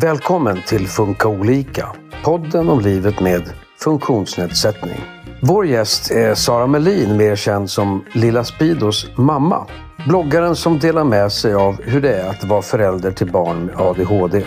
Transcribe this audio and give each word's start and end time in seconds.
Välkommen 0.00 0.62
till 0.66 0.88
Funka 0.88 1.28
olika, 1.28 1.88
podden 2.24 2.68
om 2.68 2.80
livet 2.80 3.20
med 3.20 3.42
funktionsnedsättning. 3.80 5.00
Vår 5.42 5.66
gäst 5.66 6.10
är 6.10 6.34
Sara 6.34 6.66
Melin, 6.66 7.16
mer 7.16 7.36
känd 7.36 7.70
som 7.70 8.04
Lilla 8.12 8.44
Spidos 8.44 9.06
mamma. 9.16 9.66
Bloggaren 10.08 10.56
som 10.56 10.78
delar 10.78 11.04
med 11.04 11.32
sig 11.32 11.54
av 11.54 11.82
hur 11.82 12.00
det 12.00 12.14
är 12.14 12.30
att 12.30 12.44
vara 12.44 12.62
förälder 12.62 13.10
till 13.10 13.32
barn 13.32 13.64
med 13.64 13.80
ADHD. 13.80 14.44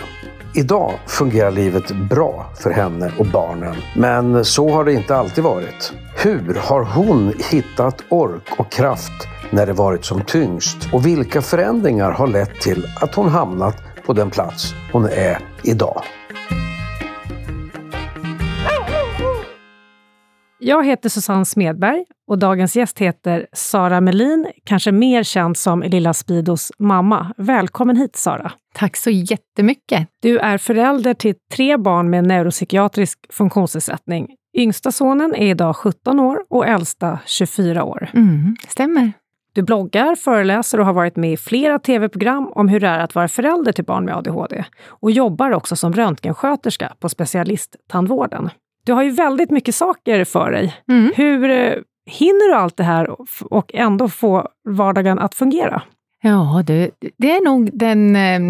Idag 0.54 0.92
fungerar 1.06 1.50
livet 1.50 1.90
bra 2.10 2.46
för 2.58 2.70
henne 2.70 3.12
och 3.18 3.26
barnen, 3.26 3.76
men 3.96 4.44
så 4.44 4.70
har 4.70 4.84
det 4.84 4.92
inte 4.92 5.16
alltid 5.16 5.44
varit. 5.44 5.92
Hur 6.16 6.54
har 6.54 6.84
hon 6.84 7.32
hittat 7.50 8.04
ork 8.08 8.48
och 8.56 8.72
kraft 8.72 9.28
när 9.52 9.66
det 9.66 9.72
varit 9.72 10.04
som 10.04 10.24
tyngst? 10.24 10.88
Och 10.92 11.06
vilka 11.06 11.42
förändringar 11.42 12.10
har 12.10 12.26
lett 12.26 12.60
till 12.60 12.84
att 13.00 13.14
hon 13.14 13.28
hamnat 13.28 13.76
på 14.06 14.12
den 14.12 14.30
plats 14.30 14.74
hon 14.92 15.04
är 15.04 15.38
idag? 15.64 16.02
Jag 20.58 20.86
heter 20.86 21.08
Susanne 21.08 21.44
Smedberg 21.44 22.04
och 22.30 22.38
dagens 22.38 22.76
gäst 22.76 22.98
heter 22.98 23.46
Sara 23.52 24.00
Melin, 24.00 24.46
kanske 24.64 24.92
mer 24.92 25.22
känd 25.22 25.56
som 25.56 25.82
Lilla 25.82 26.14
Spidos 26.14 26.72
mamma. 26.78 27.34
Välkommen 27.36 27.96
hit 27.96 28.16
Sara! 28.16 28.52
Tack 28.74 28.96
så 28.96 29.10
jättemycket! 29.10 30.08
Du 30.22 30.38
är 30.38 30.58
förälder 30.58 31.14
till 31.14 31.34
tre 31.54 31.76
barn 31.76 32.10
med 32.10 32.26
neuropsykiatrisk 32.26 33.18
funktionsnedsättning. 33.30 34.28
Yngsta 34.56 34.92
sonen 34.92 35.34
är 35.34 35.46
idag 35.46 35.76
17 35.76 36.20
år 36.20 36.38
och 36.50 36.66
äldsta 36.66 37.18
24 37.26 37.84
år. 37.84 38.10
Mm, 38.14 38.56
stämmer. 38.68 39.12
Du 39.54 39.62
bloggar, 39.62 40.16
föreläser 40.16 40.80
och 40.80 40.86
har 40.86 40.92
varit 40.92 41.16
med 41.16 41.32
i 41.32 41.36
flera 41.36 41.78
tv-program 41.78 42.52
om 42.54 42.68
hur 42.68 42.80
det 42.80 42.88
är 42.88 42.98
att 42.98 43.14
vara 43.14 43.28
förälder 43.28 43.72
till 43.72 43.84
barn 43.84 44.04
med 44.04 44.16
ADHD 44.16 44.64
och 44.86 45.10
jobbar 45.10 45.50
också 45.50 45.76
som 45.76 45.92
röntgensköterska 45.92 46.92
på 47.00 47.08
specialisttandvården. 47.08 48.50
Du 48.84 48.92
har 48.92 49.02
ju 49.02 49.10
väldigt 49.10 49.50
mycket 49.50 49.74
saker 49.74 50.24
för 50.24 50.50
dig. 50.50 50.74
Mm. 50.88 51.12
Hur 51.16 51.50
eh, 51.50 51.74
hinner 52.06 52.48
du 52.48 52.54
allt 52.54 52.76
det 52.76 52.84
här 52.84 53.16
och 53.52 53.74
ändå 53.74 54.08
få 54.08 54.48
vardagen 54.68 55.18
att 55.18 55.34
fungera? 55.34 55.82
Ja, 56.22 56.62
det, 56.66 56.90
det 57.16 57.36
är 57.36 57.44
nog 57.44 57.70
den, 57.72 58.16
eh, 58.16 58.40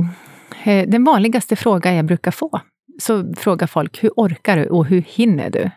eh, 0.65 0.89
den 0.89 1.05
vanligaste 1.05 1.57
fråga 1.57 1.95
jag 1.95 2.05
brukar 2.05 2.31
få. 2.31 2.61
Så 2.99 3.35
frågar 3.37 3.67
folk, 3.67 4.05
hur 4.05 4.11
orkar 4.17 4.57
du 4.57 4.67
och 4.67 4.87
hur 4.87 5.01
hinner 5.01 5.51
du? 5.51 5.71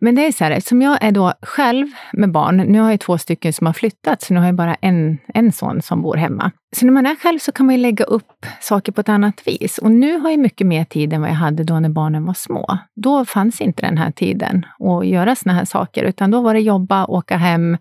Men 0.00 0.14
det 0.14 0.26
är 0.26 0.32
så 0.32 0.44
här, 0.44 0.50
eftersom 0.50 0.82
jag 0.82 0.98
är 1.00 1.12
då 1.12 1.32
själv 1.42 1.86
med 2.12 2.32
barn, 2.32 2.56
nu 2.56 2.80
har 2.80 2.90
jag 2.90 3.00
två 3.00 3.18
stycken 3.18 3.52
som 3.52 3.66
har 3.66 3.74
flyttat, 3.74 4.22
så 4.22 4.34
nu 4.34 4.40
har 4.40 4.46
jag 4.46 4.54
bara 4.54 4.74
en, 4.74 5.18
en 5.34 5.52
son 5.52 5.82
som 5.82 6.02
bor 6.02 6.16
hemma. 6.16 6.50
Så 6.76 6.86
när 6.86 6.92
man 6.92 7.06
är 7.06 7.14
själv 7.14 7.38
så 7.38 7.52
kan 7.52 7.66
man 7.66 7.82
lägga 7.82 8.04
upp 8.04 8.46
saker 8.60 8.92
på 8.92 9.00
ett 9.00 9.08
annat 9.08 9.46
vis. 9.46 9.78
Och 9.78 9.90
nu 9.90 10.18
har 10.18 10.30
jag 10.30 10.38
mycket 10.38 10.66
mer 10.66 10.84
tid 10.84 11.12
än 11.12 11.20
vad 11.20 11.30
jag 11.30 11.34
hade 11.34 11.64
då 11.64 11.80
när 11.80 11.88
barnen 11.88 12.24
var 12.24 12.34
små. 12.34 12.78
Då 12.96 13.24
fanns 13.24 13.60
inte 13.60 13.82
den 13.82 13.98
här 13.98 14.10
tiden 14.10 14.66
att 14.78 15.06
göra 15.06 15.36
såna 15.36 15.54
här 15.54 15.64
saker, 15.64 16.04
utan 16.04 16.30
då 16.30 16.40
var 16.40 16.54
det 16.54 16.60
jobba, 16.60 17.04
åka 17.04 17.36
hem, 17.36 17.76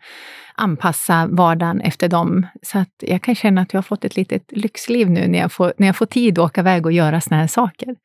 anpassa 0.59 1.27
vardagen 1.31 1.81
efter 1.81 2.09
dem. 2.09 2.47
Så 2.61 2.79
att 2.79 2.93
jag 2.99 3.21
kan 3.21 3.35
känna 3.35 3.61
att 3.61 3.73
jag 3.73 3.77
har 3.77 3.83
fått 3.83 4.05
ett 4.05 4.15
litet 4.15 4.43
lyxliv 4.51 5.09
nu 5.09 5.27
när 5.27 5.39
jag 5.39 5.51
får, 5.51 5.73
när 5.77 5.87
jag 5.87 5.95
får 5.95 6.05
tid 6.05 6.39
att 6.39 6.45
åka 6.45 6.61
iväg 6.61 6.85
och 6.85 6.91
göra 6.91 7.21
såna 7.21 7.39
här 7.39 7.47
saker. 7.47 7.95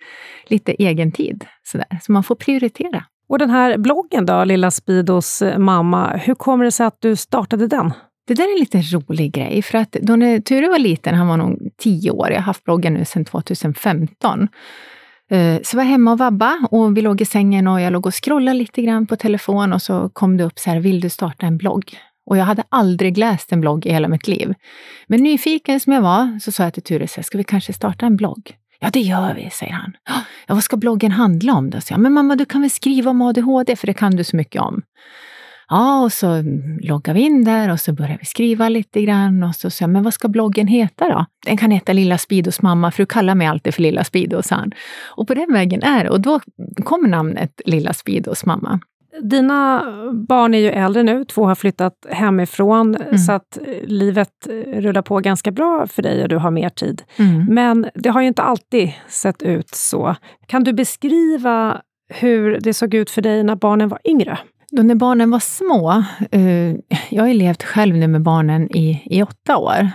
Lite 0.46 0.72
egen 0.72 1.12
tid, 1.12 1.44
sådär. 1.62 1.98
så 2.02 2.12
man 2.12 2.22
får 2.22 2.34
prioritera. 2.34 3.04
Och 3.28 3.38
den 3.38 3.50
här 3.50 3.78
bloggen 3.78 4.26
då, 4.26 4.44
Lilla 4.44 4.70
Spidos 4.70 5.42
mamma, 5.58 6.16
hur 6.16 6.34
kommer 6.34 6.64
det 6.64 6.70
sig 6.70 6.86
att 6.86 7.00
du 7.00 7.16
startade 7.16 7.66
den? 7.66 7.92
Det 8.26 8.34
där 8.34 8.44
är 8.44 8.52
en 8.52 8.60
lite 8.60 8.78
rolig 8.78 9.32
grej, 9.32 9.62
för 9.62 9.78
att 9.78 9.92
då 9.92 10.16
när 10.16 10.40
Ture 10.40 10.68
var 10.68 10.78
liten, 10.78 11.14
han 11.14 11.28
var 11.28 11.36
nog 11.36 11.58
tio 11.78 12.10
år, 12.10 12.30
jag 12.30 12.36
har 12.36 12.42
haft 12.42 12.64
bloggen 12.64 12.94
nu 12.94 13.04
sedan 13.04 13.24
2015, 13.24 14.48
eh, 15.30 15.60
så 15.62 15.76
var 15.76 15.84
jag 15.84 15.90
hemma 15.90 16.12
och 16.12 16.18
vabba 16.18 16.68
och 16.70 16.96
vi 16.96 17.02
låg 17.02 17.20
i 17.20 17.24
sängen 17.24 17.68
och 17.68 17.80
jag 17.80 17.92
låg 17.92 18.06
och 18.06 18.24
scrollade 18.24 18.58
lite 18.58 18.82
grann 18.82 19.06
på 19.06 19.16
telefon 19.16 19.72
och 19.72 19.82
så 19.82 20.08
kom 20.08 20.36
det 20.36 20.44
upp 20.44 20.58
så 20.58 20.70
här, 20.70 20.80
vill 20.80 21.00
du 21.00 21.10
starta 21.10 21.46
en 21.46 21.56
blogg? 21.56 21.98
Och 22.26 22.36
jag 22.36 22.44
hade 22.44 22.62
aldrig 22.68 23.18
läst 23.18 23.52
en 23.52 23.60
blogg 23.60 23.86
i 23.86 23.92
hela 23.92 24.08
mitt 24.08 24.28
liv. 24.28 24.54
Men 25.06 25.22
nyfiken 25.22 25.80
som 25.80 25.92
jag 25.92 26.02
var 26.02 26.38
så 26.38 26.52
sa 26.52 26.62
jag 26.62 26.74
till 26.74 26.82
Ture, 26.82 27.06
ska 27.06 27.38
vi 27.38 27.44
kanske 27.44 27.72
starta 27.72 28.06
en 28.06 28.16
blogg? 28.16 28.56
Ja, 28.80 28.90
det 28.92 29.00
gör 29.00 29.34
vi, 29.34 29.50
säger 29.50 29.72
han. 29.72 29.96
Ja, 30.46 30.54
vad 30.54 30.64
ska 30.64 30.76
bloggen 30.76 31.12
handla 31.12 31.52
om 31.52 31.70
då? 31.70 31.80
Så 31.80 31.92
jag, 31.92 32.00
men 32.00 32.12
mamma, 32.12 32.36
du 32.36 32.44
kan 32.44 32.60
väl 32.60 32.70
skriva 32.70 33.10
om 33.10 33.22
ADHD, 33.22 33.76
för 33.76 33.86
det 33.86 33.94
kan 33.94 34.16
du 34.16 34.24
så 34.24 34.36
mycket 34.36 34.62
om. 34.62 34.82
Ja, 35.68 36.02
och 36.02 36.12
så 36.12 36.42
loggar 36.80 37.14
vi 37.14 37.20
in 37.20 37.44
där 37.44 37.70
och 37.72 37.80
så 37.80 37.92
börjar 37.92 38.18
vi 38.20 38.24
skriva 38.24 38.68
lite 38.68 39.02
grann. 39.02 39.42
Och 39.42 39.56
så 39.56 39.70
sa 39.70 39.82
jag, 39.82 39.90
men 39.90 40.02
vad 40.02 40.14
ska 40.14 40.28
bloggen 40.28 40.66
heta 40.66 41.08
då? 41.08 41.26
Den 41.46 41.56
kan 41.56 41.70
heta 41.70 41.92
Lilla 41.92 42.18
Spidos 42.18 42.62
mamma, 42.62 42.90
för 42.90 43.02
du 43.02 43.06
kallar 43.06 43.34
mig 43.34 43.46
alltid 43.46 43.74
för 43.74 43.82
Lilla 43.82 44.04
Spido, 44.04 44.42
sa 44.42 44.54
han. 44.54 44.72
Och 45.04 45.26
på 45.26 45.34
den 45.34 45.52
vägen 45.52 45.82
är 45.82 46.04
det. 46.04 46.10
Och 46.10 46.20
då 46.20 46.40
kom 46.84 47.10
namnet 47.10 47.60
Lilla 47.64 47.92
Spidos 47.92 48.44
mamma. 48.46 48.80
Dina 49.22 49.84
barn 50.12 50.54
är 50.54 50.58
ju 50.58 50.68
äldre 50.68 51.02
nu, 51.02 51.24
två 51.24 51.44
har 51.46 51.54
flyttat 51.54 52.06
hemifrån, 52.10 52.96
mm. 52.96 53.18
så 53.18 53.32
att 53.32 53.58
livet 53.82 54.48
rullar 54.66 55.02
på 55.02 55.18
ganska 55.18 55.50
bra 55.50 55.86
för 55.86 56.02
dig 56.02 56.22
och 56.22 56.28
du 56.28 56.36
har 56.36 56.50
mer 56.50 56.68
tid. 56.68 57.02
Mm. 57.16 57.46
Men 57.54 57.86
det 57.94 58.08
har 58.08 58.20
ju 58.20 58.28
inte 58.28 58.42
alltid 58.42 58.92
sett 59.08 59.42
ut 59.42 59.74
så. 59.74 60.16
Kan 60.46 60.64
du 60.64 60.72
beskriva 60.72 61.80
hur 62.08 62.60
det 62.60 62.74
såg 62.74 62.94
ut 62.94 63.10
för 63.10 63.22
dig 63.22 63.44
när 63.44 63.56
barnen 63.56 63.88
var 63.88 63.98
yngre? 64.04 64.38
Då 64.70 64.82
när 64.82 64.94
barnen 64.94 65.30
var 65.30 65.38
små, 65.38 66.04
eh, 66.30 66.76
jag 67.10 67.22
har 67.22 67.28
ju 67.28 67.34
levt 67.34 67.62
själv 67.62 67.96
nu 67.96 68.06
med 68.06 68.22
barnen 68.22 68.76
i, 68.76 69.02
i 69.04 69.22
åtta 69.22 69.56
år, 69.56 69.90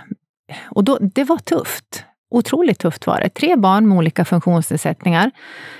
och 0.70 0.84
då, 0.84 0.98
det 1.00 1.24
var 1.24 1.38
tufft 1.38 2.04
otroligt 2.30 2.78
tufft 2.78 3.06
var 3.06 3.20
det. 3.20 3.28
Tre 3.28 3.56
barn 3.56 3.88
med 3.88 3.98
olika 3.98 4.24
funktionsnedsättningar. 4.24 5.30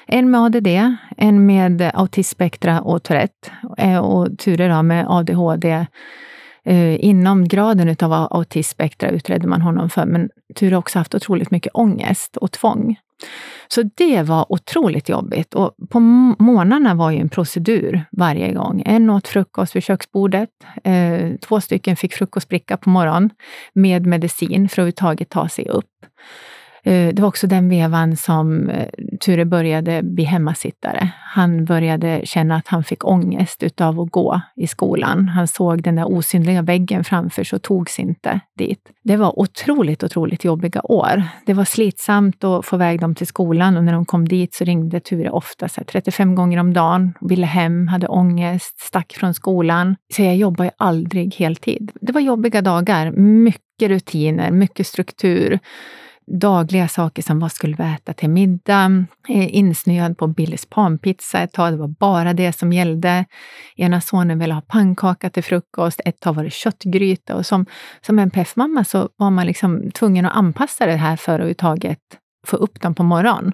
En 0.07 0.31
med 0.31 0.41
ADD, 0.41 0.97
en 1.17 1.47
med 1.47 1.91
autismspektra 1.95 2.81
och 2.81 3.03
Tourette 3.03 3.51
eh, 3.79 3.99
och 3.99 4.39
Ture 4.39 4.69
då 4.69 4.83
med 4.83 5.07
ADHD. 5.09 5.87
Eh, 6.65 7.05
inom 7.05 7.49
graden 7.49 7.97
av 8.01 8.13
autismspektra 8.31 9.09
utredde 9.09 9.47
man 9.47 9.63
honom 9.63 9.91
för, 9.91 10.07
men 10.07 10.31
Ture 10.55 10.75
har 10.75 10.79
också 10.79 10.99
haft 10.99 11.15
otroligt 11.15 11.51
mycket 11.51 11.75
ångest 11.75 12.37
och 12.37 12.53
tvång. 12.53 12.97
Så 13.69 13.83
det 13.83 14.23
var 14.23 14.53
otroligt 14.53 15.09
jobbigt. 15.09 15.55
Och 15.55 15.75
på 15.91 16.01
morgnarna 16.01 16.95
var 16.95 17.11
ju 17.11 17.19
en 17.19 17.29
procedur 17.29 18.05
varje 18.13 18.53
gång. 18.53 18.83
En 18.87 19.11
åt 19.11 19.29
frukost 19.29 19.77
vid 19.77 19.83
köksbordet. 19.83 20.49
Eh, 20.85 21.31
två 21.41 21.61
stycken 21.61 21.97
fick 21.97 22.15
frukostbricka 22.15 22.77
på 22.77 22.91
morgonen 22.91 23.31
med 23.73 24.07
medicin 24.07 24.69
för 24.69 24.75
att 24.75 24.79
överhuvudtaget 24.79 25.29
ta 25.29 25.49
sig 25.49 25.69
upp. 25.69 25.87
Eh, 26.83 27.15
det 27.15 27.23
var 27.23 27.29
också 27.29 27.47
den 27.47 27.69
vevan 27.69 28.17
som 28.17 28.71
eh, 28.71 28.89
Ture 29.21 29.45
började 29.45 30.03
bli 30.03 30.25
hemmasittare. 30.25 31.11
Han 31.23 31.65
började 31.65 32.21
känna 32.25 32.57
att 32.57 32.69
han 32.69 32.85
fick 32.85 33.05
ångest 33.05 33.63
utav 33.63 34.01
att 34.01 34.11
gå 34.11 34.41
i 34.57 34.67
skolan. 34.67 35.29
Han 35.29 35.49
såg 35.49 35.83
den 35.83 35.97
där 35.97 36.13
osynliga 36.13 36.63
väggen 36.63 37.05
framför 37.05 37.45
sig 37.45 37.57
och 37.57 37.63
togs 37.63 37.99
inte 37.99 38.41
dit. 38.59 38.81
Det 39.05 39.17
var 39.17 39.39
otroligt, 39.41 40.03
otroligt 40.03 40.45
jobbiga 40.45 40.81
år. 40.85 41.23
Det 41.47 41.55
var 41.55 41.65
slitsamt 41.65 42.45
att 42.45 42.67
få 42.67 42.77
iväg 42.77 43.01
dem 43.01 43.15
till 43.15 43.27
skolan 43.27 43.77
och 43.77 43.85
när 43.85 43.93
de 43.93 44.05
kom 44.05 44.29
dit 44.29 44.55
så 44.55 44.65
ringde 44.65 45.01
Ture 45.01 45.31
ofta 45.31 45.69
så 45.69 45.85
35 45.85 46.35
gånger 46.35 46.59
om 46.59 46.73
dagen, 46.73 47.15
ville 47.21 47.47
hem, 47.47 47.89
hade 47.89 48.09
ångest, 48.09 48.81
stack 48.81 49.13
från 49.13 49.35
skolan. 49.35 49.97
Så 50.17 50.23
jag 50.23 50.37
jobbade 50.37 50.67
ju 50.67 50.73
aldrig 50.77 51.35
heltid. 51.35 51.93
Det 52.01 52.13
var 52.13 52.21
jobbiga 52.21 52.63
dagar, 52.63 53.11
mycket 53.17 53.89
rutiner, 53.89 54.51
mycket 54.51 54.87
struktur 54.87 55.59
dagliga 56.27 56.89
saker 56.89 57.23
som 57.23 57.41
vad 57.41 57.53
skulle 57.53 57.77
vi 57.77 57.83
äta 57.83 58.13
till 58.13 58.31
middag? 58.31 59.05
Eh, 59.29 59.57
insnöad 59.57 60.19
på 60.19 60.27
Billys 60.27 60.67
panpizza 60.67 61.39
ett 61.39 61.53
tag. 61.53 61.73
Det 61.73 61.77
var 61.77 61.89
bara 61.89 62.33
det 62.33 62.53
som 62.53 62.73
gällde. 62.73 63.25
Ena 63.77 64.01
sonen 64.01 64.39
ville 64.39 64.55
ha 64.55 64.61
pannkaka 64.61 65.31
till 65.31 65.45
frukost. 65.45 66.01
Ett 66.05 66.21
tag 66.21 66.35
var 66.35 66.45
det 66.45 66.51
köttgryta. 66.51 67.37
Och 67.37 67.47
som, 67.47 67.67
som 68.01 68.19
NPF-mamma 68.19 68.85
så 68.85 69.09
var 69.17 69.31
man 69.31 69.47
liksom 69.47 69.91
tvungen 69.91 70.27
att 70.27 70.37
anpassa 70.37 70.87
det 70.87 70.97
här 70.97 71.17
för 71.17 71.33
att 71.33 71.35
överhuvudtaget 71.35 71.99
få 72.47 72.57
upp 72.57 72.81
dem 72.81 72.95
på 72.95 73.03
morgonen. 73.03 73.53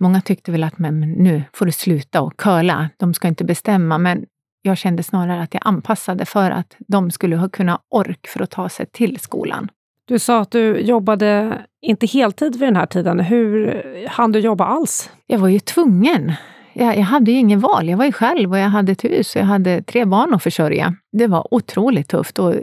Många 0.00 0.20
tyckte 0.20 0.52
väl 0.52 0.64
att 0.64 0.78
men, 0.78 1.00
nu 1.00 1.42
får 1.52 1.66
du 1.66 1.72
sluta 1.72 2.22
och 2.22 2.32
köla. 2.44 2.88
De 2.96 3.14
ska 3.14 3.28
inte 3.28 3.44
bestämma. 3.44 3.98
Men 3.98 4.24
jag 4.62 4.78
kände 4.78 5.02
snarare 5.02 5.42
att 5.42 5.54
jag 5.54 5.62
anpassade 5.64 6.24
för 6.24 6.50
att 6.50 6.76
de 6.78 7.10
skulle 7.10 7.36
ha 7.36 7.48
ork 7.90 8.26
för 8.26 8.42
att 8.42 8.50
ta 8.50 8.68
sig 8.68 8.86
till 8.86 9.18
skolan. 9.20 9.68
Du 10.08 10.18
sa 10.18 10.40
att 10.40 10.50
du 10.50 10.80
jobbade 10.80 11.58
inte 11.82 12.06
heltid 12.06 12.56
vid 12.56 12.68
den 12.68 12.76
här 12.76 12.86
tiden. 12.86 13.20
Hur 13.20 13.82
hann 14.08 14.32
du 14.32 14.38
jobba 14.38 14.64
alls? 14.64 15.10
Jag 15.26 15.38
var 15.38 15.48
ju 15.48 15.58
tvungen. 15.58 16.32
Jag, 16.72 16.96
jag 16.96 17.02
hade 17.02 17.30
ju 17.30 17.38
ingen 17.38 17.60
val. 17.60 17.88
Jag 17.88 17.96
var 17.96 18.04
ju 18.04 18.12
själv 18.12 18.52
och 18.52 18.58
jag 18.58 18.68
hade 18.68 18.92
ett 18.92 19.04
hus 19.04 19.36
och 19.36 19.40
jag 19.40 19.46
hade 19.46 19.82
tre 19.82 20.04
barn 20.04 20.34
att 20.34 20.42
försörja. 20.42 20.94
Det 21.12 21.26
var 21.26 21.54
otroligt 21.54 22.08
tufft 22.08 22.38
och 22.38 22.54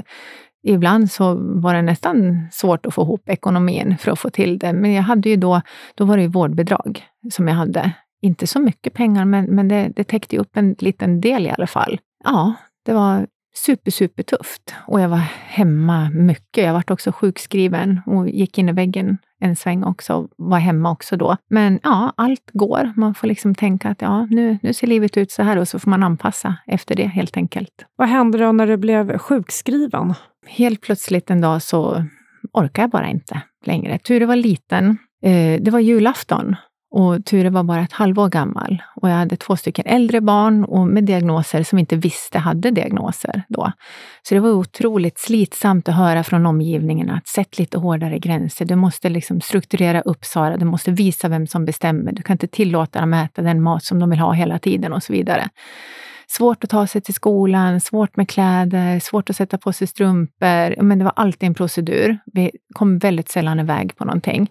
ibland 0.67 1.11
så 1.11 1.35
var 1.39 1.73
det 1.73 1.81
nästan 1.81 2.47
svårt 2.51 2.85
att 2.85 2.93
få 2.93 3.01
ihop 3.01 3.29
ekonomin 3.29 3.95
för 3.99 4.11
att 4.11 4.19
få 4.19 4.29
till 4.29 4.59
det. 4.59 4.73
Men 4.73 4.93
jag 4.93 5.03
hade 5.03 5.29
ju 5.29 5.35
då, 5.35 5.61
då 5.95 6.05
var 6.05 6.17
det 6.17 6.23
ju 6.23 6.29
vårdbidrag 6.29 7.03
som 7.31 7.47
jag 7.47 7.55
hade. 7.55 7.91
Inte 8.21 8.47
så 8.47 8.59
mycket 8.59 8.93
pengar, 8.93 9.25
men, 9.25 9.45
men 9.45 9.67
det, 9.67 9.91
det 9.95 10.03
täckte 10.03 10.37
upp 10.37 10.57
en 10.57 10.75
liten 10.79 11.21
del 11.21 11.47
i 11.47 11.49
alla 11.49 11.67
fall. 11.67 11.99
Ja, 12.23 12.53
det 12.85 12.93
var 12.93 13.27
super, 13.57 13.91
super 13.91 14.23
tufft. 14.23 14.75
Och 14.87 15.01
jag 15.01 15.09
var 15.09 15.23
hemma 15.47 16.09
mycket. 16.09 16.63
Jag 16.63 16.73
vart 16.73 16.91
också 16.91 17.11
sjukskriven 17.11 18.01
och 18.05 18.29
gick 18.29 18.57
in 18.57 18.69
i 18.69 18.71
väggen 18.71 19.17
en 19.39 19.55
sväng 19.55 19.83
också. 19.83 20.27
Var 20.37 20.59
hemma 20.59 20.91
också 20.91 21.17
då. 21.17 21.37
Men 21.49 21.79
ja, 21.83 22.13
allt 22.17 22.49
går. 22.53 22.93
Man 22.95 23.15
får 23.15 23.27
liksom 23.27 23.55
tänka 23.55 23.89
att 23.89 24.01
ja, 24.01 24.25
nu, 24.25 24.57
nu 24.61 24.73
ser 24.73 24.87
livet 24.87 25.17
ut 25.17 25.31
så 25.31 25.43
här 25.43 25.57
och 25.57 25.67
så 25.67 25.79
får 25.79 25.89
man 25.89 26.03
anpassa 26.03 26.55
efter 26.67 26.95
det 26.95 27.07
helt 27.07 27.37
enkelt. 27.37 27.85
Vad 27.95 28.07
hände 28.07 28.37
då 28.37 28.51
när 28.51 28.67
du 28.67 28.77
blev 28.77 29.17
sjukskriven? 29.17 30.13
Helt 30.47 30.81
plötsligt 30.81 31.29
en 31.29 31.41
dag 31.41 31.61
så 31.61 32.05
orkade 32.53 32.83
jag 32.83 32.89
bara 32.89 33.07
inte 33.07 33.41
längre. 33.65 33.99
Ture 33.99 34.25
var 34.25 34.35
liten. 34.35 34.97
Eh, 35.23 35.61
det 35.61 35.71
var 35.71 35.79
julafton 35.79 36.55
och 36.95 37.25
Ture 37.25 37.49
var 37.49 37.63
bara 37.63 37.81
ett 37.81 37.91
halvår 37.91 38.29
gammal 38.29 38.81
och 38.95 39.09
jag 39.09 39.15
hade 39.15 39.35
två 39.35 39.55
stycken 39.55 39.85
äldre 39.87 40.21
barn 40.21 40.63
och 40.63 40.87
med 40.87 41.03
diagnoser 41.03 41.63
som 41.63 41.79
inte 41.79 41.95
visste 41.95 42.39
hade 42.39 42.71
diagnoser 42.71 43.43
då. 43.47 43.71
Så 44.23 44.35
det 44.35 44.39
var 44.39 44.49
otroligt 44.49 45.19
slitsamt 45.19 45.89
att 45.89 45.95
höra 45.95 46.23
från 46.23 46.45
omgivningen 46.45 47.09
att 47.09 47.27
sätt 47.27 47.59
lite 47.59 47.77
hårdare 47.77 48.19
gränser. 48.19 48.65
Du 48.65 48.75
måste 48.75 49.09
liksom 49.09 49.41
strukturera 49.41 50.01
upp 50.01 50.25
Sara, 50.25 50.57
du 50.57 50.65
måste 50.65 50.91
visa 50.91 51.27
vem 51.27 51.47
som 51.47 51.65
bestämmer. 51.65 52.11
Du 52.11 52.23
kan 52.23 52.33
inte 52.33 52.47
tillåta 52.47 52.99
dem 52.99 53.13
att 53.13 53.31
äta 53.31 53.41
den 53.41 53.61
mat 53.61 53.83
som 53.83 53.99
de 53.99 54.09
vill 54.09 54.19
ha 54.19 54.33
hela 54.33 54.59
tiden 54.59 54.93
och 54.93 55.03
så 55.03 55.13
vidare. 55.13 55.49
Svårt 56.27 56.63
att 56.63 56.69
ta 56.69 56.87
sig 56.87 57.01
till 57.01 57.13
skolan, 57.13 57.81
svårt 57.81 58.17
med 58.17 58.29
kläder, 58.29 58.99
svårt 58.99 59.29
att 59.29 59.35
sätta 59.35 59.57
på 59.57 59.73
sig 59.73 59.87
strumpor. 59.87 60.81
Men 60.81 60.99
det 60.99 61.05
var 61.05 61.13
alltid 61.15 61.47
en 61.47 61.53
procedur. 61.53 62.17
Vi 62.33 62.51
kom 62.73 62.97
väldigt 62.99 63.29
sällan 63.29 63.59
iväg 63.59 63.97
på 63.97 64.05
någonting. 64.05 64.49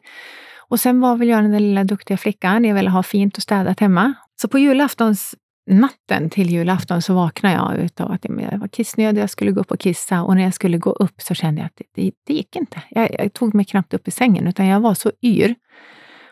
Och 0.69 0.81
sen 0.81 1.01
var 1.01 1.17
väl 1.17 1.29
jag 1.29 1.45
den 1.45 1.51
där 1.51 1.61
lilla 1.61 1.85
duktiga 1.85 2.17
flickan. 2.17 2.65
Jag 2.65 2.75
ville 2.75 2.91
ha 2.91 3.03
fint 3.03 3.37
och 3.37 3.43
städat 3.43 3.81
hemma. 3.81 4.15
Så 4.41 4.49
på 4.49 4.59
julaftons 4.59 5.35
natten 5.67 6.31
till 6.31 6.51
julafton 6.51 7.03
så 7.03 7.15
vaknade 7.15 7.55
jag 7.55 7.85
utav 7.85 8.13
att 8.13 8.25
jag 8.25 8.59
var 8.59 8.69
kissnödig, 8.69 9.23
jag 9.23 9.31
skulle 9.31 9.51
gå 9.51 9.61
upp 9.61 9.71
och 9.71 9.81
kissa 9.81 10.23
och 10.23 10.37
när 10.37 10.43
jag 10.43 10.55
skulle 10.55 10.79
gå 10.79 10.91
upp 10.91 11.23
så 11.23 11.35
kände 11.35 11.61
jag 11.61 11.67
att 11.67 11.77
det, 11.77 12.03
det, 12.03 12.13
det 12.27 12.35
gick 12.35 12.57
inte. 12.57 12.83
Jag, 12.91 13.17
jag, 13.19 13.33
tog 13.33 13.55
mig 13.55 13.65
knappt 13.65 13.95
upp 13.95 14.09
i 14.09 14.11
sängen 14.11 14.47
utan 14.47 14.67
jag 14.67 14.81
var 14.81 14.95
så 14.95 15.13
yr. 15.23 15.55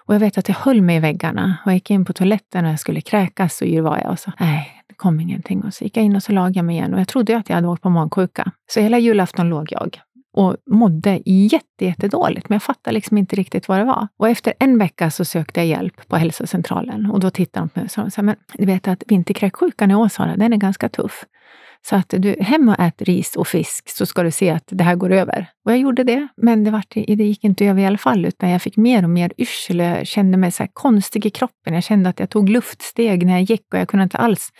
Och 0.06 0.14
jag 0.14 0.20
vet 0.20 0.38
att 0.38 0.48
jag 0.48 0.56
höll 0.56 0.82
mig 0.82 0.96
i 0.96 1.00
väggarna 1.00 1.56
och 1.64 1.70
jag 1.70 1.74
gick 1.74 1.90
in 1.90 2.04
på 2.04 2.12
toaletten 2.12 2.64
och 2.64 2.70
jag 2.70 2.80
skulle 2.80 3.00
kräkas 3.00 3.56
så 3.56 3.64
yr 3.64 3.80
var 3.80 3.98
jag. 3.98 4.10
Och 4.10 4.18
så, 4.18 4.32
nej, 4.40 4.82
det 4.88 4.94
kom 4.94 5.20
ingenting. 5.20 5.62
Och 5.62 5.74
så 5.74 5.84
gick 5.84 5.96
jag 5.96 6.04
in 6.04 6.16
och 6.16 6.22
så 6.22 6.32
lagade 6.32 6.58
jag 6.58 6.64
mig 6.64 6.76
igen 6.76 6.94
och 6.94 7.00
jag 7.00 7.08
trodde 7.08 7.36
att 7.36 7.48
jag 7.48 7.56
hade 7.56 7.68
åkt 7.68 7.82
på 7.82 7.90
magsjuka. 7.90 8.52
Så 8.66 8.80
hela 8.80 8.98
julafton 8.98 9.48
låg 9.48 9.72
jag 9.72 10.00
och 10.32 10.56
mådde 10.70 11.20
jätte, 11.26 11.84
jättedåligt, 11.84 12.48
men 12.48 12.54
jag 12.56 12.62
fattade 12.62 12.94
liksom 12.94 13.18
inte 13.18 13.36
riktigt 13.36 13.68
vad 13.68 13.78
det 13.78 13.84
var. 13.84 14.08
Och 14.16 14.28
efter 14.28 14.54
en 14.58 14.78
vecka 14.78 15.10
så 15.10 15.24
sökte 15.24 15.60
jag 15.60 15.66
hjälp 15.66 16.08
på 16.08 16.16
hälsocentralen 16.16 17.10
och 17.10 17.20
då 17.20 17.30
tittade 17.30 17.66
de 17.66 17.68
på 17.68 17.80
mig 17.80 18.04
och 18.06 18.12
sa, 18.12 18.22
men 18.22 18.36
du 18.54 18.66
vet 18.66 18.88
att 18.88 19.02
vinterkräksjukan 19.06 19.90
i 19.90 19.94
Åsala, 19.94 20.36
den 20.36 20.52
är 20.52 20.56
ganska 20.56 20.88
tuff. 20.88 21.24
Så 21.84 21.96
att 21.96 22.14
du 22.18 22.36
hem 22.40 22.68
och 22.68 22.80
ät 22.80 23.02
ris 23.02 23.36
och 23.36 23.48
fisk 23.48 23.88
så 23.88 24.06
ska 24.06 24.22
du 24.22 24.30
se 24.30 24.50
att 24.50 24.64
det 24.66 24.84
här 24.84 24.94
går 24.94 25.12
över. 25.12 25.46
Och 25.64 25.72
jag 25.72 25.78
gjorde 25.78 26.04
det, 26.04 26.28
men 26.36 26.64
det, 26.64 26.70
var, 26.70 26.84
det 26.94 27.24
gick 27.24 27.44
inte 27.44 27.66
över 27.66 27.82
i 27.82 27.86
alla 27.86 27.98
fall, 27.98 28.24
utan 28.24 28.50
jag 28.50 28.62
fick 28.62 28.76
mer 28.76 29.04
och 29.04 29.10
mer 29.10 29.32
yrsel. 29.38 29.78
Jag 29.78 30.06
kände 30.06 30.38
mig 30.38 30.52
så 30.52 30.66
konstig 30.72 31.26
i 31.26 31.30
kroppen. 31.30 31.74
Jag 31.74 31.84
kände 31.84 32.08
att 32.08 32.20
jag 32.20 32.30
tog 32.30 32.48
luftsteg 32.48 33.26
när 33.26 33.32
jag 33.32 33.42
gick 33.42 33.66
och 33.72 33.78
jag 33.78 33.88
kunde 33.88 34.04
inte 34.04 34.16
alls 34.16 34.50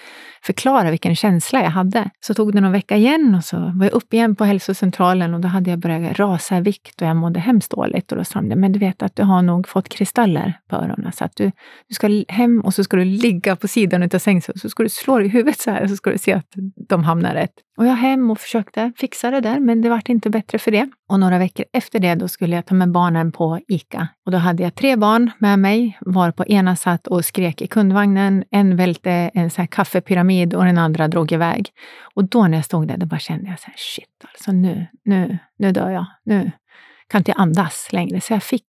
förklara 0.42 0.90
vilken 0.90 1.16
känsla 1.16 1.62
jag 1.62 1.70
hade. 1.70 2.10
Så 2.20 2.34
tog 2.34 2.52
det 2.52 2.60
någon 2.60 2.72
vecka 2.72 2.96
igen 2.96 3.34
och 3.34 3.44
så 3.44 3.56
var 3.56 3.84
jag 3.84 3.92
uppe 3.92 4.16
igen 4.16 4.36
på 4.36 4.44
hälsocentralen 4.44 5.34
och 5.34 5.40
då 5.40 5.48
hade 5.48 5.70
jag 5.70 5.78
börjat 5.78 6.18
rasa 6.18 6.58
i 6.58 6.60
vikt 6.60 7.02
och 7.02 7.08
jag 7.08 7.16
mådde 7.16 7.40
hemskt 7.40 7.70
dåligt. 7.70 8.12
Och 8.12 8.18
då 8.18 8.24
sa 8.24 8.40
de, 8.40 8.56
men 8.56 8.72
du 8.72 8.78
vet 8.78 9.02
att 9.02 9.16
du 9.16 9.22
har 9.22 9.42
nog 9.42 9.68
fått 9.68 9.88
kristaller 9.88 10.58
på 10.68 10.76
öronen, 10.76 11.12
så 11.12 11.24
att 11.24 11.36
du, 11.36 11.44
du 11.88 11.94
ska 11.94 12.24
hem 12.28 12.60
och 12.60 12.74
så 12.74 12.84
ska 12.84 12.96
du 12.96 13.04
ligga 13.04 13.56
på 13.56 13.68
sidan 13.68 14.02
av 14.02 14.18
sängen 14.18 14.42
så 14.42 14.68
ska 14.68 14.82
du 14.82 14.88
slå 14.88 15.18
dig 15.18 15.26
i 15.26 15.30
huvudet 15.30 15.60
så 15.60 15.70
här 15.70 15.82
och 15.82 15.90
så 15.90 15.96
ska 15.96 16.10
du 16.10 16.18
se 16.18 16.32
att 16.32 16.46
de 16.88 17.04
hamnar 17.04 17.34
rätt. 17.34 17.54
Och 17.76 17.86
jag 17.86 17.94
hem 17.94 18.30
och 18.30 18.40
försökte 18.40 18.92
fixa 18.96 19.30
det 19.30 19.40
där, 19.40 19.60
men 19.60 19.82
det 19.82 19.88
vart 19.88 20.08
inte 20.08 20.30
bättre 20.30 20.58
för 20.58 20.70
det. 20.70 20.90
Och 21.08 21.20
några 21.20 21.38
veckor 21.38 21.66
efter 21.72 21.98
det 21.98 22.14
då 22.14 22.28
skulle 22.28 22.56
jag 22.56 22.66
ta 22.66 22.74
med 22.74 22.92
barnen 22.92 23.32
på 23.32 23.60
ICA. 23.68 24.08
Och 24.26 24.32
då 24.32 24.38
hade 24.38 24.62
jag 24.62 24.74
tre 24.74 24.96
barn 24.96 25.30
med 25.38 25.58
mig, 25.58 25.98
var 26.00 26.30
på 26.30 26.44
ena 26.44 26.76
satt 26.76 27.06
och 27.06 27.24
skrek 27.24 27.62
i 27.62 27.66
kundvagnen. 27.66 28.44
En 28.50 28.76
välte 28.76 29.10
en 29.10 29.50
så 29.50 29.62
här 29.62 29.66
kaffepyramid 29.66 30.54
och 30.54 30.64
den 30.64 30.78
andra 30.78 31.08
drog 31.08 31.32
iväg. 31.32 31.68
Och 32.14 32.24
då 32.24 32.46
när 32.46 32.58
jag 32.58 32.64
stod 32.64 32.88
där, 32.88 32.96
då 32.96 33.06
bara 33.06 33.20
kände 33.20 33.50
jag 33.50 33.60
så 33.60 33.66
här, 33.66 33.74
shit 33.76 34.24
alltså 34.32 34.52
nu, 34.52 34.86
nu, 35.04 35.38
nu 35.58 35.72
dör 35.72 35.90
jag. 35.90 36.06
Nu 36.24 36.50
kan 37.08 37.18
inte 37.20 37.30
jag 37.30 37.40
andas 37.40 37.88
längre. 37.92 38.20
Så 38.20 38.32
jag 38.32 38.42
fick 38.42 38.66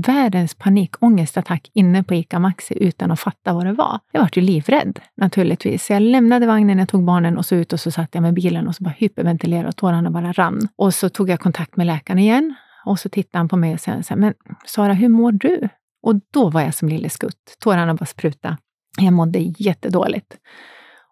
världens 0.00 0.54
panikångestattack 0.54 1.70
inne 1.72 2.02
på 2.02 2.14
ICA 2.14 2.38
Maxi 2.38 2.74
utan 2.80 3.10
att 3.10 3.20
fatta 3.20 3.52
vad 3.52 3.66
det 3.66 3.72
var. 3.72 4.00
Jag 4.12 4.20
var 4.20 4.30
ju 4.32 4.42
livrädd 4.42 5.00
naturligtvis. 5.16 5.86
Så 5.86 5.92
jag 5.92 6.02
lämnade 6.02 6.46
vagnen, 6.46 6.78
jag 6.78 6.88
tog 6.88 7.04
barnen 7.04 7.38
och 7.38 7.46
så 7.46 7.54
ut 7.54 7.72
och 7.72 7.80
så 7.80 7.90
satt 7.90 8.14
jag 8.14 8.22
med 8.22 8.34
bilen 8.34 8.68
och 8.68 8.74
så 8.74 8.84
bara 8.84 8.94
hyperventilerade 8.98 9.68
och 9.68 9.76
tårarna 9.76 10.10
bara 10.10 10.32
rann. 10.32 10.68
Och 10.76 10.94
så 10.94 11.08
tog 11.08 11.30
jag 11.30 11.40
kontakt 11.40 11.76
med 11.76 11.86
läkaren 11.86 12.18
igen 12.18 12.54
och 12.84 12.98
så 12.98 13.08
tittade 13.08 13.38
han 13.38 13.48
på 13.48 13.56
mig 13.56 13.74
och 13.74 13.80
sa, 13.80 14.16
men 14.16 14.34
Sara, 14.66 14.92
hur 14.92 15.08
mår 15.08 15.32
du? 15.32 15.68
Och 16.02 16.14
då 16.30 16.50
var 16.50 16.60
jag 16.60 16.74
som 16.74 16.88
lille 16.88 17.10
skutt. 17.10 17.56
Tårarna 17.58 17.94
bara 17.94 18.06
spruta. 18.06 18.58
Jag 18.98 19.12
mådde 19.12 19.38
jättedåligt. 19.38 20.36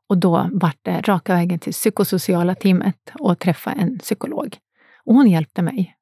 Och 0.08 0.19
då 0.19 0.48
vart 0.52 0.78
det 0.82 1.00
raka 1.00 1.34
vägen 1.34 1.58
till 1.58 1.72
psykosociala 1.72 2.54
teamet 2.54 3.12
och 3.14 3.38
träffa 3.38 3.72
en 3.72 3.98
psykolog. 3.98 4.56
Och 5.04 5.14
hon 5.14 5.31
hjälpte 5.31 5.62
mig 5.62 5.96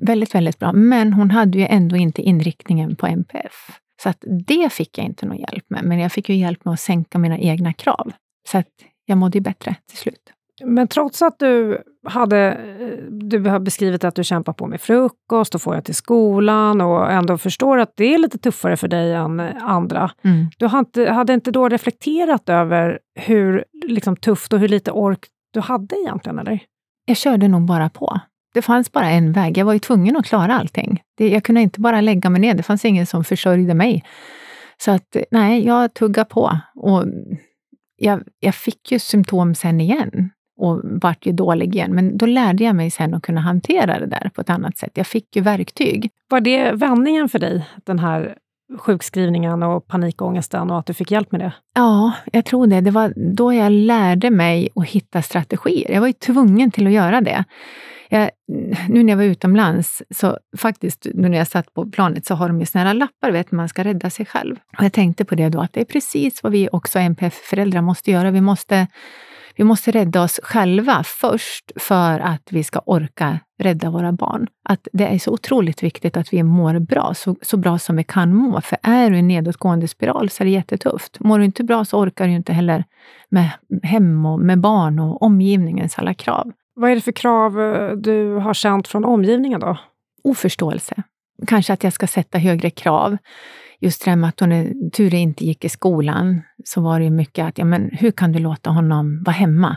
väldigt, 0.00 0.34
väldigt 0.34 0.58
bra. 0.58 0.72
Men 0.72 1.12
hon 1.12 1.30
hade 1.30 1.58
ju 1.58 1.66
ändå 1.66 1.96
inte 1.96 2.22
inriktningen 2.22 2.96
på 2.96 3.06
MPF. 3.06 3.80
Så 4.02 4.08
att 4.08 4.24
det 4.48 4.72
fick 4.72 4.98
jag 4.98 5.06
inte 5.06 5.26
någon 5.26 5.36
hjälp 5.36 5.64
med. 5.68 5.84
Men 5.84 5.98
jag 5.98 6.12
fick 6.12 6.28
ju 6.28 6.34
hjälp 6.34 6.64
med 6.64 6.74
att 6.74 6.80
sänka 6.80 7.18
mina 7.18 7.38
egna 7.38 7.72
krav. 7.72 8.12
Så 8.48 8.58
att 8.58 8.68
jag 9.06 9.18
mådde 9.18 9.38
ju 9.38 9.42
bättre 9.42 9.74
till 9.88 9.98
slut. 9.98 10.32
Men 10.64 10.88
trots 10.88 11.22
att 11.22 11.38
du 11.38 11.82
hade, 12.06 12.52
eh, 12.52 13.04
du 13.10 13.48
har 13.48 13.58
beskrivit 13.58 14.04
att 14.04 14.14
du 14.14 14.24
kämpar 14.24 14.52
på 14.52 14.66
med 14.66 14.80
frukost 14.80 15.54
och 15.54 15.62
får 15.62 15.74
jag 15.74 15.84
till 15.84 15.94
skolan 15.94 16.80
och 16.80 17.12
ändå 17.12 17.38
förstår 17.38 17.78
att 17.78 17.92
det 17.96 18.14
är 18.14 18.18
lite 18.18 18.38
tuffare 18.38 18.76
för 18.76 18.88
dig 18.88 19.12
än 19.12 19.40
andra. 19.40 20.10
Mm. 20.22 20.46
Du 20.58 20.66
hade, 20.66 21.12
hade 21.12 21.34
inte 21.34 21.50
då 21.50 21.68
reflekterat 21.68 22.48
över 22.48 22.98
hur 23.20 23.64
liksom, 23.86 24.16
tufft 24.16 24.52
och 24.52 24.58
hur 24.58 24.68
lite 24.68 24.90
ork 24.90 25.26
du 25.52 25.60
hade 25.60 25.96
egentligen, 25.96 26.38
eller? 26.38 26.60
Jag 27.04 27.16
körde 27.16 27.48
nog 27.48 27.62
bara 27.62 27.88
på. 27.88 28.20
Det 28.54 28.62
fanns 28.62 28.92
bara 28.92 29.10
en 29.10 29.32
väg. 29.32 29.58
Jag 29.58 29.64
var 29.64 29.72
ju 29.72 29.78
tvungen 29.78 30.16
att 30.16 30.26
klara 30.26 30.54
allting. 30.54 31.02
Det, 31.18 31.28
jag 31.28 31.44
kunde 31.44 31.60
inte 31.60 31.80
bara 31.80 32.00
lägga 32.00 32.30
mig 32.30 32.40
ner. 32.40 32.54
Det 32.54 32.62
fanns 32.62 32.84
ingen 32.84 33.06
som 33.06 33.24
försörjde 33.24 33.74
mig. 33.74 34.04
Så 34.78 34.90
att 34.90 35.16
nej, 35.30 35.66
jag 35.66 35.94
tuggade 35.94 36.28
på. 36.30 36.58
Och 36.74 37.04
jag, 37.96 38.22
jag 38.40 38.54
fick 38.54 38.92
ju 38.92 38.98
symptom 38.98 39.54
sen 39.54 39.80
igen 39.80 40.30
och 40.60 40.80
vart 40.84 41.26
ju 41.26 41.32
dålig 41.32 41.74
igen. 41.74 41.94
Men 41.94 42.18
då 42.18 42.26
lärde 42.26 42.64
jag 42.64 42.76
mig 42.76 42.90
sen 42.90 43.14
att 43.14 43.22
kunna 43.22 43.40
hantera 43.40 43.98
det 43.98 44.06
där 44.06 44.30
på 44.34 44.40
ett 44.40 44.50
annat 44.50 44.78
sätt. 44.78 44.92
Jag 44.94 45.06
fick 45.06 45.36
ju 45.36 45.42
verktyg. 45.42 46.10
Var 46.28 46.40
det 46.40 46.72
vändningen 46.72 47.28
för 47.28 47.38
dig, 47.38 47.66
den 47.84 47.98
här 47.98 48.36
sjukskrivningen 48.78 49.62
och 49.62 49.86
panikångesten 49.86 50.70
och 50.70 50.78
att 50.78 50.86
du 50.86 50.94
fick 50.94 51.10
hjälp 51.10 51.32
med 51.32 51.40
det? 51.40 51.52
Ja, 51.74 52.12
jag 52.32 52.44
tror 52.44 52.66
det. 52.66 52.80
Det 52.80 52.90
var 52.90 53.12
då 53.16 53.52
jag 53.52 53.72
lärde 53.72 54.30
mig 54.30 54.68
att 54.74 54.86
hitta 54.86 55.22
strategier. 55.22 55.90
Jag 55.90 56.00
var 56.00 56.06
ju 56.06 56.12
tvungen 56.12 56.70
till 56.70 56.86
att 56.86 56.92
göra 56.92 57.20
det. 57.20 57.44
Jag, 58.08 58.30
nu 58.88 59.02
när 59.02 59.12
jag 59.12 59.16
var 59.16 59.24
utomlands, 59.24 60.02
så 60.10 60.38
faktiskt 60.56 61.06
nu 61.14 61.28
när 61.28 61.38
jag 61.38 61.48
satt 61.48 61.74
på 61.74 61.90
planet 61.90 62.26
så 62.26 62.34
har 62.34 62.48
de 62.48 62.60
ju 62.60 62.66
såna 62.66 62.84
här 62.84 62.94
lappar, 62.94 63.30
vet 63.30 63.52
man 63.52 63.68
ska 63.68 63.84
rädda 63.84 64.10
sig 64.10 64.26
själv. 64.26 64.56
Och 64.78 64.84
jag 64.84 64.92
tänkte 64.92 65.24
på 65.24 65.34
det 65.34 65.48
då, 65.48 65.60
att 65.60 65.72
det 65.72 65.80
är 65.80 65.84
precis 65.84 66.42
vad 66.42 66.52
vi 66.52 66.68
också 66.72 66.98
NPF-föräldrar 66.98 67.80
måste 67.82 68.10
göra. 68.10 68.30
Vi 68.30 68.40
måste 68.40 68.86
vi 69.56 69.64
måste 69.64 69.90
rädda 69.90 70.22
oss 70.22 70.40
själva 70.42 71.02
först 71.04 71.72
för 71.76 72.20
att 72.20 72.48
vi 72.50 72.64
ska 72.64 72.78
orka 72.78 73.38
rädda 73.58 73.90
våra 73.90 74.12
barn. 74.12 74.46
Att 74.68 74.88
det 74.92 75.06
är 75.06 75.18
så 75.18 75.30
otroligt 75.32 75.82
viktigt 75.82 76.16
att 76.16 76.32
vi 76.32 76.42
mår 76.42 76.78
bra, 76.78 77.14
så, 77.14 77.36
så 77.42 77.56
bra 77.56 77.78
som 77.78 77.96
vi 77.96 78.04
kan 78.04 78.34
må. 78.34 78.60
För 78.60 78.78
är 78.82 79.10
du 79.10 79.16
i 79.16 79.18
en 79.18 79.28
nedåtgående 79.28 79.88
spiral 79.88 80.30
så 80.30 80.42
är 80.42 80.44
det 80.44 80.50
jättetufft. 80.50 81.20
Mår 81.20 81.38
du 81.38 81.44
inte 81.44 81.64
bra 81.64 81.84
så 81.84 81.98
orkar 81.98 82.26
du 82.26 82.32
inte 82.32 82.52
heller 82.52 82.84
med 83.28 83.50
hem 83.82 84.26
och 84.26 84.38
med 84.40 84.60
barn 84.60 84.98
och 84.98 85.22
omgivningens 85.22 85.98
alla 85.98 86.14
krav. 86.14 86.52
Vad 86.74 86.90
är 86.90 86.94
det 86.94 87.00
för 87.00 87.12
krav 87.12 87.60
eh, 87.60 87.92
du 87.92 88.34
har 88.34 88.54
känt 88.54 88.88
från 88.88 89.04
omgivningen 89.04 89.60
då? 89.60 89.78
Oförståelse. 90.24 91.02
Kanske 91.46 91.72
att 91.72 91.84
jag 91.84 91.92
ska 91.92 92.06
sätta 92.06 92.38
högre 92.38 92.70
krav 92.70 93.16
just 93.80 94.04
det 94.04 94.10
här 94.10 94.16
med 94.16 94.28
att 94.28 94.40
hon, 94.40 94.90
Ture 94.90 95.16
inte 95.16 95.44
gick 95.44 95.64
i 95.64 95.68
skolan, 95.68 96.42
så 96.64 96.80
var 96.80 96.98
det 96.98 97.04
ju 97.04 97.10
mycket 97.10 97.46
att, 97.46 97.58
ja 97.58 97.64
men 97.64 97.90
hur 97.92 98.10
kan 98.10 98.32
du 98.32 98.38
låta 98.38 98.70
honom 98.70 99.22
vara 99.22 99.34
hemma? 99.34 99.76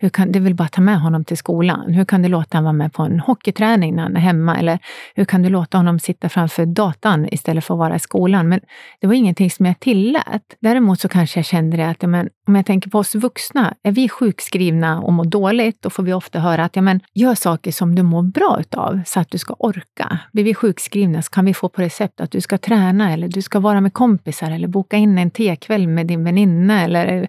Hur 0.00 0.08
kan, 0.08 0.32
du 0.32 0.40
vill 0.40 0.54
bara 0.54 0.68
ta 0.68 0.80
med 0.80 1.00
honom 1.00 1.24
till 1.24 1.36
skolan. 1.36 1.92
Hur 1.92 2.04
kan 2.04 2.22
du 2.22 2.28
låta 2.28 2.58
honom 2.58 2.64
vara 2.64 2.72
med 2.72 2.92
på 2.92 3.02
en 3.02 3.20
hockeyträning 3.20 3.96
när 3.96 4.02
han 4.02 4.16
är 4.16 4.20
hemma? 4.20 4.58
Eller 4.58 4.78
hur 5.14 5.24
kan 5.24 5.42
du 5.42 5.48
låta 5.48 5.78
honom 5.78 5.98
sitta 5.98 6.28
framför 6.28 6.66
datan 6.66 7.28
istället 7.32 7.64
för 7.64 7.74
att 7.74 7.78
vara 7.78 7.96
i 7.96 7.98
skolan? 7.98 8.48
Men 8.48 8.60
det 9.00 9.06
var 9.06 9.14
ingenting 9.14 9.50
som 9.50 9.66
jag 9.66 9.80
tillät. 9.80 10.42
Däremot 10.60 11.00
så 11.00 11.08
kanske 11.08 11.38
jag 11.38 11.44
kände 11.46 11.76
det 11.76 11.88
att, 11.88 12.02
ja, 12.02 12.08
men, 12.08 12.28
om 12.46 12.56
jag 12.56 12.66
tänker 12.66 12.90
på 12.90 12.98
oss 12.98 13.14
vuxna, 13.14 13.74
är 13.82 13.92
vi 13.92 14.08
sjukskrivna 14.08 15.00
och 15.00 15.12
mår 15.12 15.24
dåligt, 15.24 15.82
då 15.82 15.90
får 15.90 16.02
vi 16.02 16.12
ofta 16.12 16.38
höra 16.38 16.64
att, 16.64 16.76
ja 16.76 16.82
men, 16.82 17.00
gör 17.14 17.34
saker 17.34 17.72
som 17.72 17.94
du 17.94 18.02
mår 18.02 18.22
bra 18.22 18.56
utav, 18.60 19.00
så 19.06 19.20
att 19.20 19.30
du 19.30 19.38
ska 19.38 19.54
orka. 19.58 20.18
Blir 20.32 20.44
vi 20.44 20.54
sjukskrivna 20.54 21.22
så 21.22 21.30
kan 21.30 21.44
vi 21.44 21.54
få 21.54 21.68
på 21.68 21.82
recept 21.82 22.20
att 22.20 22.30
du 22.30 22.40
ska 22.40 22.58
träna, 22.58 23.12
eller 23.12 23.28
du 23.28 23.42
ska 23.42 23.60
vara 23.60 23.80
med 23.80 23.92
kompisar, 23.92 24.50
eller 24.50 24.68
boka 24.68 24.96
in 24.96 25.18
en 25.18 25.30
tekväll 25.30 25.88
med 25.88 26.06
din 26.06 26.24
väninna, 26.24 26.84
eller 26.84 27.28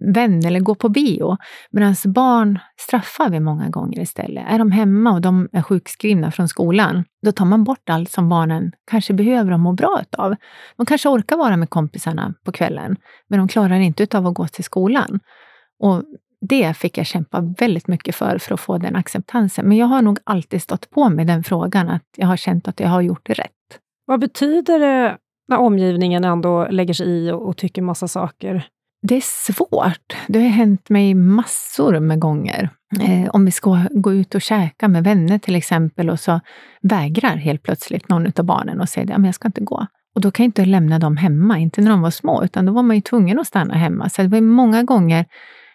vän, 0.00 0.44
eller 0.46 0.60
gå 0.60 0.74
på 0.74 0.88
bio. 0.88 1.36
Medan 1.70 1.96
deras 2.04 2.14
barn 2.14 2.58
straffar 2.80 3.30
vi 3.30 3.40
många 3.40 3.68
gånger 3.68 4.00
istället. 4.00 4.44
Är 4.48 4.58
de 4.58 4.70
hemma 4.70 5.12
och 5.12 5.20
de 5.20 5.48
är 5.52 5.62
sjukskrivna 5.62 6.30
från 6.30 6.48
skolan, 6.48 7.04
då 7.22 7.32
tar 7.32 7.44
man 7.44 7.64
bort 7.64 7.90
allt 7.90 8.10
som 8.10 8.28
barnen 8.28 8.72
kanske 8.90 9.14
behöver 9.14 9.52
och 9.52 9.60
mår 9.60 9.72
bra 9.72 10.02
av. 10.18 10.34
De 10.76 10.86
kanske 10.86 11.08
orkar 11.08 11.36
vara 11.36 11.56
med 11.56 11.70
kompisarna 11.70 12.34
på 12.44 12.52
kvällen, 12.52 12.96
men 13.28 13.38
de 13.38 13.48
klarar 13.48 13.80
inte 13.80 14.18
av 14.18 14.26
att 14.26 14.34
gå 14.34 14.46
till 14.46 14.64
skolan. 14.64 15.20
Och 15.80 16.02
det 16.40 16.76
fick 16.76 16.98
jag 16.98 17.06
kämpa 17.06 17.40
väldigt 17.58 17.88
mycket 17.88 18.14
för, 18.14 18.38
för 18.38 18.54
att 18.54 18.60
få 18.60 18.78
den 18.78 18.96
acceptansen. 18.96 19.68
Men 19.68 19.78
jag 19.78 19.86
har 19.86 20.02
nog 20.02 20.18
alltid 20.24 20.62
stått 20.62 20.90
på 20.90 21.08
mig 21.08 21.24
den 21.24 21.44
frågan, 21.44 21.88
att 21.88 22.04
jag 22.16 22.26
har 22.26 22.36
känt 22.36 22.68
att 22.68 22.80
jag 22.80 22.88
har 22.88 23.00
gjort 23.00 23.30
rätt. 23.30 23.80
Vad 24.06 24.20
betyder 24.20 24.78
det 24.78 25.16
när 25.48 25.58
omgivningen 25.58 26.24
ändå 26.24 26.66
lägger 26.70 26.94
sig 26.94 27.06
i 27.06 27.30
och, 27.30 27.48
och 27.48 27.56
tycker 27.56 27.82
massa 27.82 28.08
saker? 28.08 28.68
Det 29.08 29.16
är 29.16 29.52
svårt. 29.52 30.16
Det 30.28 30.38
har 30.38 30.48
hänt 30.48 30.88
mig 30.88 31.14
massor 31.14 32.00
med 32.00 32.20
gånger. 32.20 32.70
Eh, 33.00 33.30
om 33.30 33.44
vi 33.44 33.50
ska 33.50 33.80
gå 33.90 34.12
ut 34.12 34.34
och 34.34 34.42
käka 34.42 34.88
med 34.88 35.04
vänner 35.04 35.38
till 35.38 35.56
exempel 35.56 36.10
och 36.10 36.20
så 36.20 36.40
vägrar 36.82 37.36
helt 37.36 37.62
plötsligt 37.62 38.08
någon 38.08 38.32
av 38.36 38.44
barnen 38.44 38.80
och 38.80 38.88
säger 38.88 39.14
att 39.14 39.26
jag 39.26 39.34
ska 39.34 39.48
inte 39.48 39.60
gå. 39.60 39.86
Och 40.14 40.20
då 40.20 40.30
kan 40.30 40.44
jag 40.44 40.48
inte 40.48 40.64
lämna 40.64 40.98
dem 40.98 41.16
hemma, 41.16 41.58
inte 41.58 41.80
när 41.80 41.90
de 41.90 42.00
var 42.02 42.10
små, 42.10 42.44
utan 42.44 42.66
då 42.66 42.72
var 42.72 42.82
man 42.82 42.96
ju 42.96 43.02
tvungen 43.02 43.38
att 43.38 43.46
stanna 43.46 43.74
hemma. 43.74 44.08
Så 44.08 44.22
det 44.22 44.28
var 44.28 44.40
många 44.40 44.82
gånger 44.82 45.26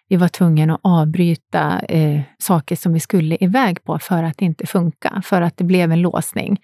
vi 0.10 0.16
var 0.16 0.28
tvungna 0.28 0.74
att 0.74 0.80
avbryta 0.84 1.80
eh, 1.80 2.22
saker 2.38 2.76
som 2.76 2.94
vi 2.94 3.00
skulle 3.00 3.38
iväg 3.40 3.84
på 3.84 4.00
för 4.00 4.24
att 4.24 4.38
det 4.38 4.46
inte 4.46 4.66
funka, 4.68 5.22
för 5.26 5.42
att 5.42 5.58
det 5.58 5.64
blev 5.64 5.92
en 5.92 6.02
låsning. 6.02 6.62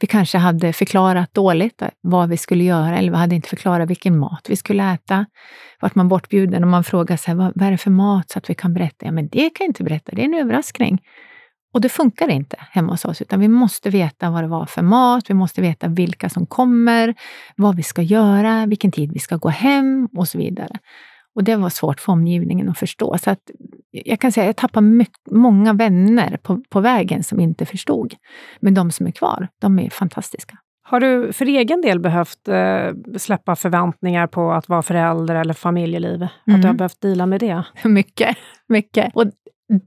Vi 0.00 0.06
kanske 0.06 0.38
hade 0.38 0.72
förklarat 0.72 1.34
dåligt 1.34 1.82
vad 2.00 2.28
vi 2.28 2.36
skulle 2.36 2.64
göra 2.64 2.98
eller 2.98 3.10
vi 3.10 3.16
hade 3.16 3.34
inte 3.34 3.48
förklarat 3.48 3.90
vilken 3.90 4.18
mat 4.18 4.46
vi 4.48 4.56
skulle 4.56 4.92
äta. 4.92 5.26
Vart 5.80 5.94
man 5.94 6.08
bortbjuden 6.08 6.62
och 6.62 6.68
man 6.68 6.84
frågar 6.84 7.16
sig, 7.16 7.34
vad, 7.34 7.52
vad 7.54 7.68
är 7.68 7.70
det 7.70 7.78
för 7.78 7.90
mat 7.90 8.30
så 8.30 8.38
att 8.38 8.50
vi 8.50 8.54
kan 8.54 8.74
berätta? 8.74 9.06
Ja, 9.06 9.12
men 9.12 9.28
det 9.28 9.50
kan 9.50 9.64
jag 9.64 9.68
inte 9.68 9.84
berätta, 9.84 10.12
det 10.14 10.22
är 10.22 10.24
en 10.24 10.34
överraskning. 10.34 11.02
Och 11.74 11.80
det 11.80 11.88
funkar 11.88 12.28
inte 12.28 12.56
hemma 12.70 12.92
hos 12.92 13.04
oss, 13.04 13.22
utan 13.22 13.40
vi 13.40 13.48
måste 13.48 13.90
veta 13.90 14.30
vad 14.30 14.44
det 14.44 14.48
var 14.48 14.66
för 14.66 14.82
mat, 14.82 15.30
vi 15.30 15.34
måste 15.34 15.60
veta 15.60 15.88
vilka 15.88 16.28
som 16.28 16.46
kommer, 16.46 17.14
vad 17.56 17.76
vi 17.76 17.82
ska 17.82 18.02
göra, 18.02 18.66
vilken 18.66 18.92
tid 18.92 19.12
vi 19.12 19.18
ska 19.18 19.36
gå 19.36 19.48
hem 19.48 20.08
och 20.16 20.28
så 20.28 20.38
vidare. 20.38 20.78
Och 21.36 21.44
det 21.44 21.56
var 21.56 21.68
svårt 21.68 22.00
för 22.00 22.12
omgivningen 22.12 22.68
att 22.68 22.78
förstå. 22.78 23.18
Så 23.18 23.30
att 23.30 23.50
jag 23.90 24.20
kan 24.20 24.32
säga 24.32 24.44
att 24.44 24.48
jag 24.48 24.56
tappade 24.56 24.86
mycket, 24.86 25.30
många 25.30 25.72
vänner 25.72 26.38
på, 26.42 26.62
på 26.68 26.80
vägen 26.80 27.24
som 27.24 27.40
inte 27.40 27.66
förstod. 27.66 28.14
Men 28.60 28.74
de 28.74 28.90
som 28.90 29.06
är 29.06 29.10
kvar, 29.10 29.48
de 29.60 29.78
är 29.78 29.90
fantastiska. 29.90 30.58
Har 30.82 31.00
du 31.00 31.32
för 31.32 31.46
egen 31.46 31.80
del 31.80 32.00
behövt 32.00 32.48
eh, 32.48 33.16
släppa 33.16 33.56
förväntningar 33.56 34.26
på 34.26 34.52
att 34.52 34.68
vara 34.68 34.82
förälder 34.82 35.34
eller 35.34 35.54
familjeliv? 35.54 36.14
Mm. 36.14 36.28
Att 36.28 36.46
du 36.46 36.52
har 36.52 36.58
mm. 36.58 36.76
behövt 36.76 37.00
dela 37.00 37.26
med 37.26 37.40
det? 37.40 37.62
Mycket, 37.84 38.36
mycket. 38.68 39.14
Och 39.14 39.26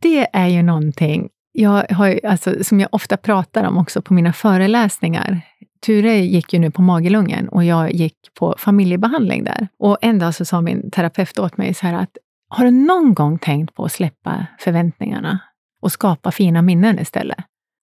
det 0.01 0.27
är 0.34 0.48
ju 0.48 0.62
någonting 0.62 1.29
jag 1.51 1.86
har, 1.89 2.20
alltså, 2.25 2.63
som 2.63 2.79
jag 2.79 2.89
ofta 2.91 3.18
pratar 3.18 3.63
om 3.63 3.77
också 3.77 4.01
på 4.01 4.13
mina 4.13 4.34
föreläsningar. 4.34 5.41
Ture 5.86 6.17
gick 6.17 6.53
ju 6.53 6.59
nu 6.59 6.71
på 6.71 6.81
Magelungen 6.81 7.50
och 7.50 7.63
jag 7.63 7.93
gick 7.93 8.15
på 8.39 8.55
familjebehandling 8.57 9.43
där. 9.43 9.67
Och 9.79 9.98
en 10.01 10.19
dag 10.19 10.36
så 10.36 10.45
sa 10.45 10.62
min 10.62 10.91
terapeut 10.91 11.39
åt 11.39 11.57
mig 11.57 11.74
så 11.74 11.88
här 11.88 11.93
att 11.93 12.17
har 12.50 12.65
du 12.65 12.71
någon 12.71 13.13
gång 13.13 13.39
tänkt 13.39 13.75
på 13.75 13.86
att 13.86 13.91
släppa 13.91 14.45
förväntningarna 14.59 15.39
och 15.81 15.91
skapa 15.91 16.31
fina 16.31 16.62
minnen 16.62 17.00
istället? 17.00 17.38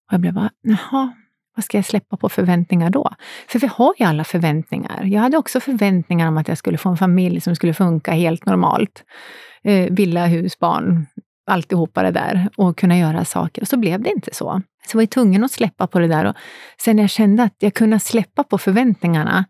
Och 0.07 0.13
jag 0.13 0.21
blev 0.21 0.35
bara, 0.35 0.51
jaha, 0.63 1.13
vad 1.57 1.65
ska 1.65 1.79
jag 1.79 1.85
släppa 1.85 2.17
på 2.17 2.29
förväntningar 2.29 2.91
då? 2.91 3.11
För 3.49 3.59
vi 3.59 3.67
har 3.67 3.95
ju 3.99 4.05
alla 4.05 4.25
förväntningar. 4.25 5.05
Jag 5.05 5.21
hade 5.21 5.37
också 5.37 5.61
förväntningar 5.61 6.29
om 6.29 6.37
att 6.39 6.49
jag 6.49 6.59
skulle 6.59 6.79
få 6.79 6.89
en 6.89 6.97
familj 6.97 7.41
som 7.41 7.57
skulle 7.57 7.75
funka 7.75 8.13
helt 8.13 8.47
normalt. 8.47 9.05
Eh, 9.65 9.93
villa, 9.93 10.27
hus, 10.27 10.59
barn, 10.59 11.07
alltihopa 11.47 12.03
det 12.03 12.11
där 12.11 12.49
och 12.57 12.79
kunna 12.79 12.99
göra 12.99 13.25
saker. 13.25 13.63
Och 13.63 13.69
så 13.69 13.77
blev 13.77 14.03
det 14.03 14.11
inte 14.11 14.35
så. 14.35 14.63
Så 14.87 14.97
jag 14.97 15.03
var 15.03 15.07
tvungen 15.07 15.45
att 15.45 15.53
släppa 15.53 15.87
på 15.87 15.99
det 15.99 16.09
där. 16.09 16.25
Och 16.25 16.35
sen 16.81 16.97
när 16.97 17.03
jag 17.03 17.11
kände 17.11 17.43
att 17.43 17.55
jag 17.59 17.75
kunde 17.75 17.99
släppa 17.99 18.45
på 18.45 18.59
förväntningarna 18.59 19.45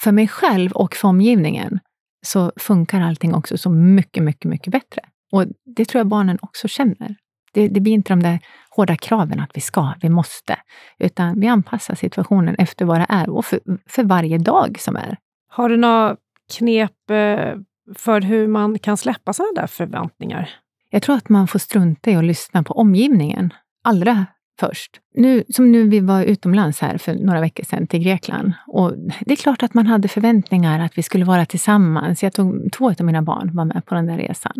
för 0.00 0.12
mig 0.12 0.28
själv 0.28 0.72
och 0.72 0.96
för 0.96 1.08
omgivningen, 1.08 1.80
så 2.26 2.52
funkar 2.56 3.00
allting 3.00 3.34
också 3.34 3.58
så 3.58 3.70
mycket, 3.70 4.22
mycket, 4.22 4.50
mycket 4.50 4.72
bättre. 4.72 5.02
Och 5.32 5.46
det 5.76 5.84
tror 5.84 6.00
jag 6.00 6.06
barnen 6.06 6.38
också 6.42 6.68
känner. 6.68 7.16
Det, 7.52 7.68
det 7.68 7.80
blir 7.80 7.92
inte 7.92 8.12
de 8.12 8.22
där 8.22 8.38
hårda 8.70 8.96
kraven 8.96 9.40
att 9.40 9.50
vi 9.54 9.60
ska, 9.60 9.94
vi 10.00 10.08
måste, 10.08 10.56
utan 10.98 11.40
vi 11.40 11.46
anpassar 11.46 11.94
situationen 11.94 12.54
efter 12.54 12.84
vad 12.84 13.00
det 13.00 13.06
är 13.08 13.30
och 13.30 13.44
för, 13.44 13.60
för 13.86 14.04
varje 14.04 14.38
dag 14.38 14.76
som 14.80 14.96
är. 14.96 15.16
Har 15.48 15.68
du 15.68 15.76
några 15.76 16.16
knep 16.58 17.10
eh, 17.10 17.54
för 17.96 18.20
hur 18.20 18.48
man 18.48 18.78
kan 18.78 18.96
släppa 18.96 19.32
sådana 19.32 19.60
där 19.60 19.66
förväntningar? 19.66 20.50
Jag 20.90 21.02
tror 21.02 21.16
att 21.16 21.28
man 21.28 21.48
får 21.48 21.58
strunta 21.58 22.10
i 22.10 22.16
att 22.16 22.24
lyssna 22.24 22.62
på 22.62 22.74
omgivningen 22.74 23.52
allra 23.84 24.26
först. 24.60 25.00
Nu, 25.14 25.44
som 25.48 25.72
nu 25.72 25.88
vi 25.88 26.00
var 26.00 26.22
utomlands 26.22 26.80
här 26.80 26.98
för 26.98 27.14
några 27.14 27.40
veckor 27.40 27.64
sedan 27.64 27.86
till 27.86 28.02
Grekland. 28.02 28.52
Och 28.66 28.92
det 29.20 29.32
är 29.32 29.36
klart 29.36 29.62
att 29.62 29.74
man 29.74 29.86
hade 29.86 30.08
förväntningar 30.08 30.80
att 30.80 30.98
vi 30.98 31.02
skulle 31.02 31.24
vara 31.24 31.46
tillsammans. 31.46 32.22
Jag 32.22 32.32
tog 32.32 32.72
två 32.72 32.90
av 32.90 33.00
mina 33.00 33.22
barn 33.22 33.50
var 33.54 33.64
med 33.64 33.82
på 33.86 33.94
den 33.94 34.06
där 34.06 34.18
resan. 34.18 34.52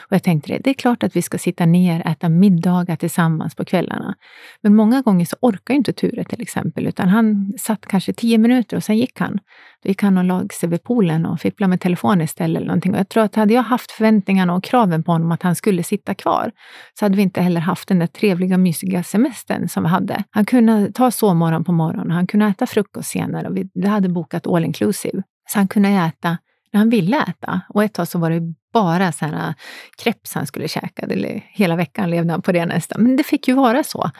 Och 0.00 0.12
jag 0.12 0.22
tänkte 0.22 0.52
det, 0.52 0.58
det 0.64 0.70
är 0.70 0.74
klart 0.74 1.02
att 1.02 1.16
vi 1.16 1.22
ska 1.22 1.38
sitta 1.38 1.66
ner, 1.66 2.06
äta 2.06 2.28
middagar 2.28 2.96
tillsammans 2.96 3.54
på 3.54 3.64
kvällarna. 3.64 4.14
Men 4.62 4.74
många 4.74 5.02
gånger 5.02 5.24
så 5.24 5.36
orkar 5.40 5.74
inte 5.74 5.92
Ture 5.92 6.24
till 6.24 6.42
exempel, 6.42 6.86
utan 6.86 7.08
han 7.08 7.52
satt 7.58 7.86
kanske 7.86 8.12
tio 8.12 8.38
minuter 8.38 8.76
och 8.76 8.84
sen 8.84 8.96
gick 8.98 9.20
han. 9.20 9.38
Då 9.82 9.88
gick 9.88 10.02
han 10.02 10.18
och 10.18 10.24
lag 10.24 10.52
sig 10.52 10.68
vid 10.68 10.82
poolen 10.82 11.26
och 11.26 11.40
fipplade 11.40 11.70
med 11.70 11.80
telefonen 11.80 12.20
istället. 12.20 12.56
Eller 12.56 12.66
någonting. 12.66 12.92
Och 12.92 12.98
jag 12.98 13.08
tror 13.08 13.22
att 13.22 13.34
hade 13.34 13.54
jag 13.54 13.62
haft 13.62 13.90
förväntningarna 13.90 14.54
och 14.54 14.64
kraven 14.64 15.02
på 15.02 15.12
honom 15.12 15.32
att 15.32 15.42
han 15.42 15.54
skulle 15.54 15.82
sitta 15.82 16.14
kvar, 16.14 16.52
så 16.98 17.04
hade 17.04 17.16
vi 17.16 17.22
inte 17.22 17.40
heller 17.40 17.60
haft 17.60 17.88
den 17.88 17.98
där 17.98 18.06
trevliga, 18.06 18.58
mysiga 18.58 19.02
semestern 19.02 19.68
som 19.68 19.82
vi 19.82 19.88
hade. 19.96 20.24
Han 20.30 20.44
kunde 20.44 20.92
ta 20.92 21.10
sovmorgon 21.10 21.64
på 21.64 21.72
morgonen, 21.72 22.10
han 22.10 22.26
kunde 22.26 22.46
äta 22.46 22.66
frukost 22.66 23.10
senare 23.10 23.48
och 23.48 23.56
vi 23.74 23.86
hade 23.86 24.08
bokat 24.08 24.46
all 24.46 24.64
inclusive. 24.64 25.22
Så 25.48 25.58
han 25.58 25.68
kunde 25.68 25.88
äta 25.88 26.38
när 26.72 26.78
han 26.78 26.90
ville 26.90 27.22
äta. 27.22 27.60
Och 27.68 27.84
ett 27.84 27.94
tag 27.94 28.08
så 28.08 28.18
var 28.18 28.30
det 28.30 28.40
bara 28.72 29.12
så 29.12 29.24
här 29.24 29.48
äh, 29.48 29.54
kreps 30.02 30.34
han 30.34 30.46
skulle 30.46 30.68
käka. 30.68 31.06
Eller 31.06 31.42
hela 31.48 31.76
veckan 31.76 32.10
levde 32.10 32.32
han 32.32 32.42
på 32.42 32.52
det 32.52 32.66
nästan. 32.66 33.02
Men 33.02 33.16
det 33.16 33.22
fick 33.22 33.48
ju 33.48 33.54
vara 33.54 33.84
så. 33.84 34.10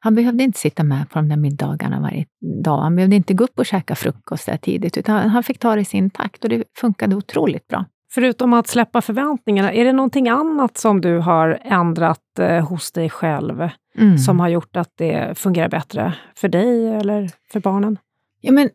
Han 0.00 0.14
behövde 0.14 0.44
inte 0.44 0.58
sitta 0.58 0.84
med 0.84 1.10
på 1.10 1.18
de 1.18 1.28
där 1.28 1.36
middagarna 1.36 2.00
varje 2.00 2.26
dag. 2.64 2.78
Han 2.78 2.96
behövde 2.96 3.16
inte 3.16 3.34
gå 3.34 3.44
upp 3.44 3.58
och 3.58 3.66
käka 3.66 3.94
frukost 3.94 4.46
där 4.46 4.56
tidigt, 4.56 4.96
utan 4.96 5.28
han 5.28 5.42
fick 5.42 5.58
ta 5.58 5.74
det 5.74 5.80
i 5.80 5.84
sin 5.84 6.10
takt 6.10 6.44
och 6.44 6.50
det 6.50 6.64
funkade 6.78 7.16
otroligt 7.16 7.68
bra. 7.68 7.84
Förutom 8.10 8.52
att 8.52 8.68
släppa 8.68 9.02
förväntningarna, 9.02 9.72
är 9.72 9.84
det 9.84 9.92
någonting 9.92 10.28
annat 10.28 10.78
som 10.78 11.00
du 11.00 11.18
har 11.18 11.58
ändrat 11.62 12.38
eh, 12.38 12.68
hos 12.68 12.92
dig 12.92 13.10
själv 13.10 13.68
mm. 13.98 14.18
som 14.18 14.40
har 14.40 14.48
gjort 14.48 14.76
att 14.76 14.90
det 14.96 15.38
fungerar 15.38 15.68
bättre 15.68 16.14
för 16.36 16.48
dig 16.48 16.88
eller 16.88 17.30
för 17.52 17.60
barnen? 17.60 17.98
Ja, 18.40 18.52
men 18.52 18.70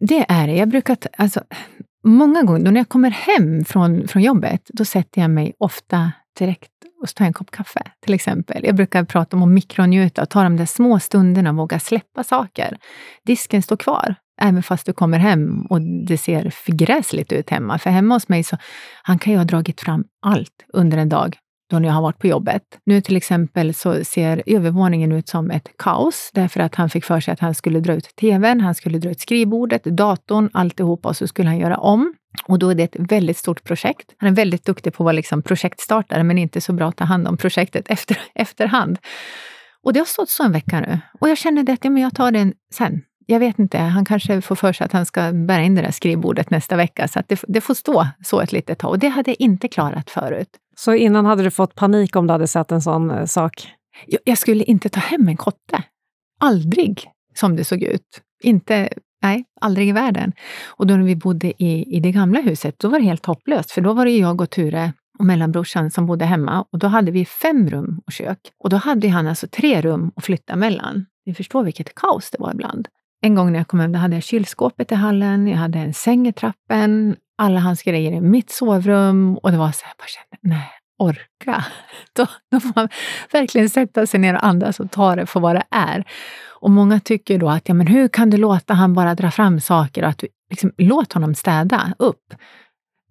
det 0.00 0.24
är 0.28 0.46
det. 0.46 0.54
Jag 0.54 0.68
brukar, 0.68 0.96
alltså, 1.18 1.40
många 2.04 2.42
gånger 2.42 2.70
när 2.70 2.80
jag 2.80 2.88
kommer 2.88 3.10
hem 3.10 3.64
från, 3.64 4.08
från 4.08 4.22
jobbet, 4.22 4.62
då 4.72 4.84
sätter 4.84 5.20
jag 5.20 5.30
mig 5.30 5.54
ofta 5.58 6.12
direkt 6.38 6.70
och 7.02 7.08
tar 7.08 7.24
en 7.24 7.32
kopp 7.32 7.50
kaffe, 7.50 7.82
till 8.00 8.14
exempel. 8.14 8.64
Jag 8.64 8.74
brukar 8.76 9.04
prata 9.04 9.36
om 9.36 9.42
att 9.42 9.48
mikronjuta 9.48 10.22
och 10.22 10.30
ta 10.30 10.42
de 10.42 10.56
där 10.56 10.66
små 10.66 10.98
stunderna 10.98 11.50
och 11.50 11.56
våga 11.56 11.80
släppa 11.80 12.24
saker. 12.24 12.78
Disken 13.26 13.62
står 13.62 13.76
kvar, 13.76 14.14
även 14.40 14.62
fast 14.62 14.86
du 14.86 14.92
kommer 14.92 15.18
hem 15.18 15.66
och 15.70 15.80
det 15.80 16.18
ser 16.18 16.50
förgräsligt 16.50 17.32
ut 17.32 17.50
hemma. 17.50 17.78
För 17.78 17.90
hemma 17.90 18.14
hos 18.14 18.28
mig 18.28 18.44
så 18.44 18.56
han 19.02 19.18
kan 19.18 19.32
ju 19.32 19.38
ha 19.38 19.44
dragit 19.44 19.80
fram 19.80 20.04
allt 20.22 20.64
under 20.72 20.98
en 20.98 21.08
dag 21.08 21.36
då 21.70 21.84
jag 21.84 21.92
har 21.92 22.02
varit 22.02 22.18
på 22.18 22.26
jobbet. 22.26 22.62
Nu 22.86 23.00
till 23.00 23.16
exempel 23.16 23.74
så 23.74 24.04
ser 24.04 24.42
övervåningen 24.46 25.12
ut 25.12 25.28
som 25.28 25.50
ett 25.50 25.68
kaos 25.78 26.30
därför 26.34 26.60
att 26.60 26.74
han 26.74 26.90
fick 26.90 27.04
för 27.04 27.20
sig 27.20 27.32
att 27.32 27.40
han 27.40 27.54
skulle 27.54 27.80
dra 27.80 27.92
ut 27.92 28.16
tvn, 28.16 28.60
han 28.60 28.74
skulle 28.74 28.98
dra 28.98 29.10
ut 29.10 29.20
skrivbordet, 29.20 29.84
datorn, 29.84 30.50
alltihopa 30.52 31.08
och 31.08 31.16
så 31.16 31.26
skulle 31.26 31.48
han 31.48 31.58
göra 31.58 31.76
om. 31.76 32.14
Och 32.46 32.58
då 32.58 32.68
är 32.68 32.74
det 32.74 32.82
ett 32.82 33.12
väldigt 33.12 33.36
stort 33.36 33.64
projekt. 33.64 34.14
Han 34.18 34.28
är 34.28 34.34
väldigt 34.34 34.64
duktig 34.64 34.92
på 34.92 35.02
att 35.02 35.04
vara 35.04 35.12
liksom 35.12 35.42
projektstartare 35.42 36.22
men 36.22 36.38
inte 36.38 36.60
så 36.60 36.72
bra 36.72 36.88
att 36.88 36.96
ta 36.96 37.04
hand 37.04 37.28
om 37.28 37.36
projektet 37.36 37.84
efter, 37.88 38.18
efterhand. 38.34 38.98
Och 39.82 39.92
det 39.92 39.98
har 39.98 40.06
stått 40.06 40.30
så 40.30 40.44
en 40.44 40.52
vecka 40.52 40.80
nu. 40.80 40.98
Och 41.20 41.28
jag 41.28 41.38
känner 41.38 41.72
att 41.72 41.84
ja, 41.84 41.90
men 41.90 42.02
jag 42.02 42.14
tar 42.14 42.30
den 42.30 42.52
sen 42.74 43.02
jag 43.26 43.40
vet 43.40 43.58
inte, 43.58 43.78
han 43.78 44.04
kanske 44.04 44.40
får 44.40 44.54
för 44.54 44.72
sig 44.72 44.84
att 44.84 44.92
han 44.92 45.06
ska 45.06 45.32
bära 45.32 45.62
in 45.62 45.74
det 45.74 45.82
där 45.82 45.90
skrivbordet 45.90 46.50
nästa 46.50 46.76
vecka, 46.76 47.08
så 47.08 47.18
att 47.18 47.28
det, 47.28 47.44
det 47.48 47.60
får 47.60 47.74
stå 47.74 48.06
så 48.24 48.40
ett 48.40 48.52
litet 48.52 48.78
tag. 48.78 48.90
Och 48.90 48.98
det 48.98 49.08
hade 49.08 49.30
jag 49.30 49.40
inte 49.40 49.68
klarat 49.68 50.10
förut. 50.10 50.48
Så 50.76 50.94
innan 50.94 51.26
hade 51.26 51.42
du 51.42 51.50
fått 51.50 51.74
panik 51.74 52.16
om 52.16 52.26
du 52.26 52.32
hade 52.32 52.46
sett 52.46 52.72
en 52.72 52.82
sån 52.82 53.10
eh, 53.10 53.24
sak? 53.24 53.68
Jag, 54.06 54.20
jag 54.24 54.38
skulle 54.38 54.64
inte 54.64 54.88
ta 54.88 55.00
hem 55.00 55.28
en 55.28 55.36
kotte. 55.36 55.82
Aldrig, 56.40 57.10
som 57.34 57.56
det 57.56 57.64
såg 57.64 57.82
ut. 57.82 58.20
Inte, 58.42 58.88
nej, 59.22 59.44
aldrig 59.60 59.88
i 59.88 59.92
världen. 59.92 60.32
Och 60.66 60.86
då 60.86 60.96
när 60.96 61.04
vi 61.04 61.16
bodde 61.16 61.62
i, 61.62 61.96
i 61.96 62.00
det 62.00 62.12
gamla 62.12 62.40
huset, 62.40 62.78
då 62.78 62.88
var 62.88 62.98
det 62.98 63.04
helt 63.04 63.26
hopplöst, 63.26 63.70
för 63.70 63.80
då 63.80 63.92
var 63.92 64.04
det 64.04 64.10
jag 64.10 64.40
och 64.40 64.50
Ture 64.50 64.92
och 65.18 65.24
mellanbrorsan 65.24 65.90
som 65.90 66.06
bodde 66.06 66.24
hemma 66.24 66.64
och 66.72 66.78
då 66.78 66.86
hade 66.86 67.10
vi 67.10 67.24
fem 67.24 67.70
rum 67.70 68.00
och 68.06 68.12
kök. 68.12 68.38
Och 68.58 68.70
då 68.70 68.76
hade 68.76 69.08
han 69.08 69.26
alltså 69.26 69.46
tre 69.46 69.80
rum 69.80 70.12
att 70.16 70.24
flytta 70.24 70.56
mellan. 70.56 71.06
Ni 71.26 71.34
förstår 71.34 71.64
vilket 71.64 71.94
kaos 71.94 72.30
det 72.30 72.38
var 72.40 72.52
ibland. 72.52 72.88
En 73.20 73.34
gång 73.34 73.52
när 73.52 73.58
jag 73.58 73.68
kom 73.68 73.80
hem, 73.80 73.92
då 73.92 73.98
hade 73.98 74.16
jag 74.16 74.22
kylskåpet 74.22 74.92
i 74.92 74.94
hallen, 74.94 75.46
jag 75.48 75.56
hade 75.56 75.78
en 75.78 75.94
säng 75.94 76.28
i 76.28 76.32
trappen, 76.32 77.16
alla 77.38 77.60
hans 77.60 77.82
grejer 77.82 78.12
i 78.12 78.20
mitt 78.20 78.50
sovrum 78.50 79.38
och 79.38 79.50
det 79.50 79.58
var 79.58 79.72
så 79.72 79.84
här, 79.84 79.90
jag 79.90 79.96
bara 79.98 80.06
kände, 80.06 80.56
nej, 80.56 80.70
orka. 80.98 81.64
Då, 82.16 82.26
då 82.50 82.60
får 82.60 82.72
man 82.76 82.88
verkligen 83.32 83.70
sätta 83.70 84.06
sig 84.06 84.20
ner 84.20 84.34
och 84.34 84.44
andas 84.44 84.80
och 84.80 84.90
ta 84.90 85.16
det 85.16 85.26
för 85.26 85.40
vad 85.40 85.56
det 85.56 85.64
är. 85.70 86.04
Och 86.64 86.70
många 86.70 87.00
tycker 87.00 87.38
då 87.38 87.48
att, 87.48 87.68
ja 87.68 87.74
men 87.74 87.86
hur 87.86 88.08
kan 88.08 88.30
du 88.30 88.36
låta 88.36 88.74
han 88.74 88.94
bara 88.94 89.14
dra 89.14 89.30
fram 89.30 89.60
saker 89.60 90.02
och 90.02 90.08
att 90.08 90.18
du, 90.18 90.28
liksom, 90.50 90.72
låt 90.78 91.12
honom 91.12 91.34
städa 91.34 91.94
upp. 91.98 92.34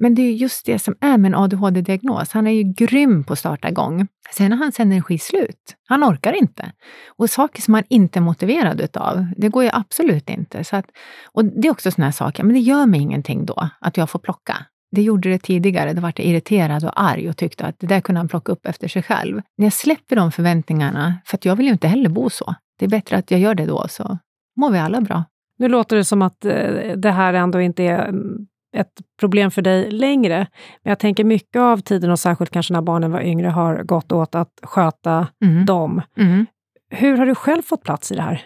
Men 0.03 0.15
det 0.15 0.21
är 0.21 0.31
just 0.31 0.65
det 0.65 0.79
som 0.79 0.95
är 0.99 1.17
med 1.17 1.29
en 1.29 1.35
ADHD-diagnos. 1.35 2.31
Han 2.31 2.47
är 2.47 2.51
ju 2.51 2.63
grym 2.63 3.23
på 3.23 3.33
att 3.33 3.39
starta 3.39 3.69
igång. 3.69 4.07
Sen 4.35 4.51
har 4.51 4.59
hans 4.59 4.79
energi 4.79 5.17
slut. 5.17 5.75
Han 5.87 6.03
orkar 6.03 6.33
inte. 6.33 6.71
Och 7.17 7.29
saker 7.29 7.61
som 7.61 7.73
han 7.73 7.83
inte 7.89 8.19
är 8.19 8.21
motiverad 8.21 8.81
utav, 8.81 9.25
det 9.37 9.49
går 9.49 9.63
ju 9.63 9.69
absolut 9.73 10.29
inte. 10.29 10.63
Så 10.63 10.75
att, 10.75 10.85
och 11.31 11.45
det 11.45 11.67
är 11.67 11.71
också 11.71 11.91
sådana 11.91 12.05
här 12.05 12.11
saker, 12.11 12.43
men 12.43 12.53
det 12.53 12.59
gör 12.59 12.85
mig 12.85 13.01
ingenting 13.01 13.45
då 13.45 13.69
att 13.79 13.97
jag 13.97 14.09
får 14.09 14.19
plocka. 14.19 14.65
Det 14.91 15.01
gjorde 15.01 15.29
det 15.29 15.39
tidigare, 15.39 15.93
då 15.93 16.01
vart 16.01 16.19
jag 16.19 16.27
irriterad 16.27 16.83
och 16.83 17.01
arg 17.01 17.29
och 17.29 17.37
tyckte 17.37 17.65
att 17.65 17.79
det 17.79 17.87
där 17.87 18.01
kunde 18.01 18.19
han 18.19 18.27
plocka 18.27 18.51
upp 18.51 18.65
efter 18.65 18.87
sig 18.87 19.03
själv. 19.03 19.41
När 19.57 19.65
jag 19.65 19.73
släpper 19.73 20.15
de 20.15 20.31
förväntningarna, 20.31 21.15
för 21.25 21.37
att 21.37 21.45
jag 21.45 21.55
vill 21.55 21.65
ju 21.65 21.71
inte 21.71 21.87
heller 21.87 22.09
bo 22.09 22.29
så. 22.29 22.55
Det 22.79 22.85
är 22.85 22.89
bättre 22.89 23.17
att 23.17 23.31
jag 23.31 23.39
gör 23.39 23.55
det 23.55 23.65
då, 23.65 23.85
så 23.89 24.17
mår 24.57 24.71
vi 24.71 24.79
alla 24.79 25.01
bra. 25.01 25.23
Nu 25.59 25.67
låter 25.67 25.95
det 25.95 26.05
som 26.05 26.21
att 26.21 26.45
eh, 26.45 26.97
det 26.97 27.11
här 27.11 27.33
ändå 27.33 27.61
inte 27.61 27.83
är 27.83 28.07
mm, 28.07 28.47
ett 28.73 28.91
problem 29.19 29.51
för 29.51 29.61
dig 29.61 29.91
längre. 29.91 30.37
Men 30.83 30.91
jag 30.91 30.99
tänker 30.99 31.23
mycket 31.23 31.59
av 31.59 31.77
tiden, 31.77 32.11
och 32.11 32.19
särskilt 32.19 32.51
kanske 32.51 32.73
när 32.73 32.81
barnen 32.81 33.11
var 33.11 33.21
yngre, 33.21 33.47
har 33.47 33.83
gått 33.83 34.11
åt 34.11 34.35
att 34.35 34.59
sköta 34.63 35.27
mm. 35.45 35.65
dem. 35.65 36.01
Mm. 36.17 36.45
Hur 36.89 37.17
har 37.17 37.25
du 37.25 37.35
själv 37.35 37.61
fått 37.61 37.83
plats 37.83 38.11
i 38.11 38.15
det 38.15 38.21
här? 38.21 38.41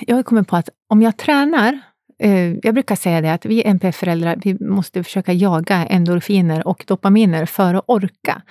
Jag 0.00 0.16
har 0.16 0.22
kommit 0.22 0.48
på 0.48 0.56
att 0.56 0.68
om 0.88 1.02
jag 1.02 1.16
tränar 1.16 1.80
eh, 2.18 2.52
jag 2.62 2.74
brukar 2.74 2.96
säga 2.96 3.20
det 3.20 3.32
att 3.32 3.46
vi 3.46 3.62
NPF-föräldrar, 3.64 4.38
vi 4.44 4.56
måste 4.60 5.04
försöka 5.04 5.32
jaga 5.32 5.86
endorfiner 5.86 6.68
och 6.68 6.84
dopaminer 6.86 7.46
för 7.46 7.74
att 7.74 7.84
orka. 7.86 8.42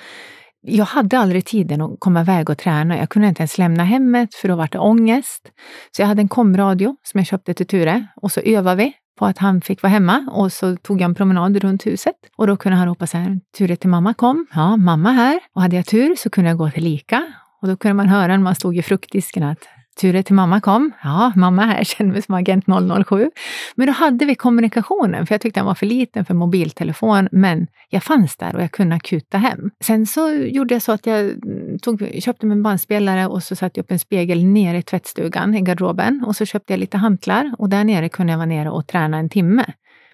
Jag 0.62 0.86
hade 0.86 1.20
aldrig 1.20 1.46
tiden 1.46 1.82
att 1.82 2.00
komma 2.00 2.22
iväg 2.22 2.50
och 2.50 2.58
träna. 2.58 2.98
Jag 2.98 3.10
kunde 3.10 3.28
inte 3.28 3.42
ens 3.42 3.58
lämna 3.58 3.84
hemmet 3.84 4.36
för 4.36 4.48
då 4.48 4.56
var 4.56 4.70
det 4.72 4.80
ångest. 4.80 5.52
Så 5.92 6.02
jag 6.02 6.08
hade 6.08 6.22
en 6.22 6.28
komradio 6.28 6.96
som 7.04 7.18
jag 7.18 7.28
köpte 7.28 7.54
till 7.54 7.68
Ture 7.68 8.08
och 8.16 8.32
så 8.32 8.40
övade 8.40 8.84
vi 8.84 8.94
på 9.20 9.26
att 9.26 9.38
han 9.38 9.62
fick 9.62 9.82
vara 9.82 9.92
hemma 9.92 10.30
och 10.32 10.54
så 10.54 10.76
tog 10.76 11.02
jag 11.02 11.06
en 11.06 11.16
promenad 11.16 11.58
runt 11.58 11.86
huset 11.86 12.16
och 12.36 12.48
då 12.48 12.58
kunde 12.58 12.78
han 12.78 12.88
ropa 12.88 13.08
så 13.08 13.18
här, 13.18 13.40
Ture 13.58 13.76
till 13.76 13.90
mamma 13.90 14.14
kom. 14.14 14.48
Ja, 14.54 14.78
mamma 14.78 15.12
här. 15.12 15.40
Och 15.54 15.62
hade 15.62 15.76
jag 15.76 15.86
tur 15.86 16.16
så 16.16 16.30
kunde 16.30 16.50
jag 16.50 16.58
gå 16.58 16.70
till 16.70 16.84
Lika 16.84 17.34
och 17.62 17.68
då 17.68 17.78
kunde 17.78 17.94
man 17.94 18.08
höra 18.08 18.28
när 18.28 18.44
man 18.44 18.56
stod 18.56 18.78
i 18.78 18.82
fruktdisken 18.82 19.44
att 19.44 19.68
Ture 20.00 20.24
till 20.24 20.36
mamma 20.36 20.62
kom. 20.62 20.91
Ja, 21.03 21.34
mamma 21.36 21.65
här, 21.65 21.84
kände 21.84 22.13
mig 22.13 22.22
som 22.22 22.36
agent 22.36 22.65
007. 23.08 23.32
Men 23.75 23.88
då 23.88 23.94
hade 23.94 24.25
vi 24.25 24.36
kommunikationen, 24.36 25.25
för 25.25 25.34
jag 25.34 25.41
tyckte 25.41 25.60
han 25.60 25.68
var 25.68 25.75
för 25.75 25.86
liten 25.86 26.25
för 26.25 26.34
mobiltelefon, 26.34 27.29
men 27.32 27.68
jag 27.89 28.03
fanns 28.03 28.38
där 28.38 28.56
och 28.56 28.62
jag 28.62 28.72
kunde 28.72 29.00
kuta 29.00 29.38
hem. 29.38 29.72
Sen 29.84 30.06
så 30.06 30.32
gjorde 30.32 30.75
jag 30.75 30.82
så 30.82 30.91
att 30.91 31.06
jag 31.06 31.20
mm, 31.20 31.79
tog, 31.79 32.10
köpte 32.20 32.46
mig 32.46 32.56
en 32.56 32.63
bandspelare 32.63 33.27
och 33.27 33.44
så 33.44 33.56
satte 33.56 33.79
jag 33.79 33.84
upp 33.84 33.91
en 33.91 34.00
spegel 34.00 34.46
nere 34.46 34.77
i 34.77 34.82
tvättstugan, 34.82 35.56
i 35.56 35.62
garderoben. 35.62 36.24
Och 36.27 36.36
så 36.36 36.46
köpte 36.46 36.74
jag 36.74 36.79
lite 36.79 36.98
hantlar 36.98 37.56
och 37.58 37.70
där 37.70 37.84
nere 37.84 38.10
kunde 38.10 38.34
jag 38.34 38.38
vara 38.38 38.46
nere 38.46 38.70
och 38.70 38.88
träna 38.88 39.18
en 39.18 39.29
timme. 39.29 39.65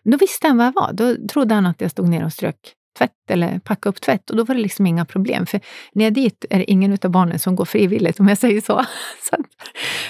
Då 0.03 0.17
visste 0.17 0.47
han 0.47 0.57
var 0.57 0.65
jag 0.65 0.73
var. 0.73 0.93
Då 0.93 1.27
trodde 1.27 1.55
han 1.55 1.65
att 1.65 1.81
jag 1.81 1.91
stod 1.91 2.09
nere 2.09 2.25
och 2.25 2.33
strök 2.33 2.75
tvätt 2.97 3.11
eller 3.29 3.59
packa 3.59 3.89
upp 3.89 4.01
tvätt 4.01 4.29
och 4.29 4.37
då 4.37 4.43
var 4.43 4.55
det 4.55 4.61
liksom 4.61 4.85
inga 4.85 5.05
problem. 5.05 5.45
För 5.45 5.59
när 5.93 6.05
jag 6.05 6.11
är 6.11 6.15
dit 6.15 6.45
är 6.49 6.57
det 6.57 6.71
ingen 6.71 6.97
av 7.03 7.09
barnen 7.09 7.39
som 7.39 7.55
går 7.55 7.65
frivilligt 7.65 8.19
om 8.19 8.27
jag 8.27 8.37
säger 8.37 8.61
så. 8.61 8.85
så 9.29 9.35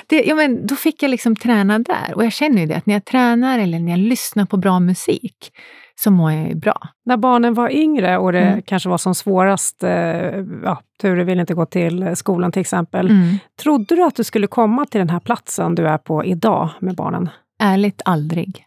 det, 0.08 0.24
ja, 0.24 0.36
men 0.36 0.68
då 0.68 0.76
fick 0.76 1.04
jag 1.04 1.10
liksom 1.10 1.36
träna 1.36 1.80
där 1.80 2.14
och 2.16 2.26
jag 2.26 2.34
känner 2.34 2.62
ju 2.62 2.68
det 2.68 2.76
att 2.76 2.86
när 2.86 2.94
jag 2.94 3.06
tränar 3.06 3.60
eller 3.60 3.80
när 3.80 3.92
jag 3.92 4.00
lyssnar 4.00 4.46
på 4.46 4.58
bra 4.58 4.80
musik 4.80 5.52
så 5.96 6.12
mår 6.12 6.32
jag 6.32 6.48
ju 6.48 6.56
bra. 6.56 6.88
När 7.06 7.18
barnen 7.18 7.54
var 7.54 7.70
yngre 7.70 8.18
och 8.18 8.32
det 8.32 8.42
mm. 8.42 8.62
kanske 8.62 8.90
var 8.90 8.98
som 8.98 9.16
svårast, 9.16 9.84
eh, 9.84 9.92
ja, 10.64 10.82
Ture 11.02 11.24
vill 11.24 11.40
inte 11.40 11.54
gå 11.54 11.66
till 11.66 12.16
skolan 12.16 12.52
till 12.52 12.62
exempel. 12.62 13.10
Mm. 13.10 13.38
Trodde 13.62 13.96
du 13.96 14.04
att 14.04 14.16
du 14.16 14.24
skulle 14.24 14.48
komma 14.48 14.86
till 14.86 15.00
den 15.00 15.10
här 15.10 15.20
platsen 15.20 15.76
du 15.76 15.88
är 15.88 15.98
på 15.98 16.26
idag 16.26 16.70
med 16.80 16.96
barnen? 16.96 17.30
Ärligt 17.60 18.02
aldrig. 18.06 18.66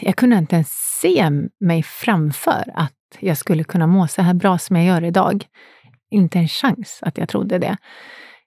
Jag 0.00 0.16
kunde 0.16 0.36
inte 0.36 0.54
ens 0.54 0.68
se 1.00 1.30
mig 1.60 1.82
framför 1.82 2.72
att 2.74 2.92
jag 3.20 3.36
skulle 3.36 3.64
kunna 3.64 3.86
må 3.86 4.06
så 4.06 4.22
här 4.22 4.34
bra 4.34 4.58
som 4.58 4.76
jag 4.76 4.84
gör 4.84 5.04
idag. 5.04 5.46
Inte 6.10 6.38
en 6.38 6.48
chans 6.48 6.98
att 7.02 7.18
jag 7.18 7.28
trodde 7.28 7.58
det. 7.58 7.76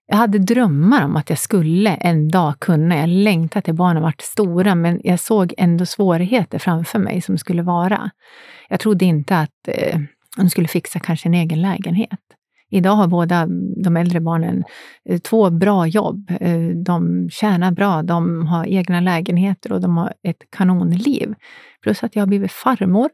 Jag 0.08 0.18
hade 0.18 0.40
drömmar 0.40 1.06
om 1.06 1.16
att 1.16 1.30
jag 1.30 1.40
skulle 1.40 1.90
en 1.90 2.30
dag 2.30 2.60
kunna. 2.60 2.98
Jag 2.98 3.10
längtade 3.10 3.62
till 3.64 3.74
barnen 3.74 4.04
vart 4.04 4.22
stora, 4.22 4.76
men 4.76 5.02
jag 5.04 5.20
såg 5.20 5.54
ändå 5.58 5.86
svårigheter 5.86 6.60
framför 6.60 7.00
mig 7.00 7.22
som 7.22 7.38
skulle 7.38 7.62
vara. 7.62 8.12
Jag 8.70 8.80
trodde 8.80 9.06
inte 9.06 9.38
att 9.38 9.68
eh, 9.68 10.00
de 10.38 10.50
skulle 10.50 10.68
fixa 10.68 11.00
kanske 11.00 11.30
en 11.30 11.34
egen 11.34 11.62
lägenhet. 11.62 12.20
Idag 12.70 12.96
har 12.96 13.08
båda 13.08 13.48
de 13.84 13.98
äldre 13.98 14.20
barnen 14.20 14.64
eh, 15.10 15.20
två 15.20 15.50
bra 15.50 15.88
jobb. 15.88 16.32
Eh, 16.40 16.68
de 16.86 17.30
tjänar 17.30 17.72
bra, 17.72 18.04
de 18.04 18.48
har 18.48 18.66
egna 18.66 19.00
lägenheter 19.02 19.72
och 19.72 19.82
de 19.82 19.98
har 19.98 20.14
ett 20.24 20.44
kanonliv. 20.50 21.34
Plus 21.84 22.04
att 22.04 22.16
jag 22.16 22.22
har 22.22 22.28
blivit 22.28 22.52
farmor 22.52 23.10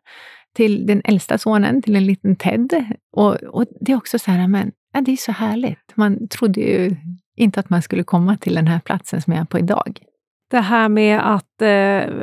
till 0.54 0.86
den 0.86 1.02
äldsta 1.06 1.38
sonen, 1.38 1.82
till 1.82 1.96
en 1.96 2.06
liten 2.06 2.36
Ted. 2.36 2.86
Och, 3.16 3.34
och 3.34 3.66
det 3.82 3.92
är 3.92 3.96
också 3.96 4.20
så 4.20 4.32
här, 4.32 4.48
men 4.48 4.72
ja, 4.94 5.02
det 5.02 5.12
är 5.12 5.18
så 5.18 5.32
härligt. 5.32 5.92
Man 5.96 6.28
trodde 6.28 6.62
ju 6.62 6.96
inte 7.36 7.60
att 7.60 7.70
man 7.70 7.82
skulle 7.82 8.04
komma 8.04 8.38
till 8.38 8.56
den 8.56 8.68
här 8.68 8.80
platsen 8.80 9.22
som 9.22 9.34
jag 9.34 9.42
är 9.42 9.46
på 9.46 9.60
idag. 9.60 10.00
Det 10.52 10.60
här 10.60 10.90
med 10.90 11.34
att 11.36 11.62
eh, 11.62 12.14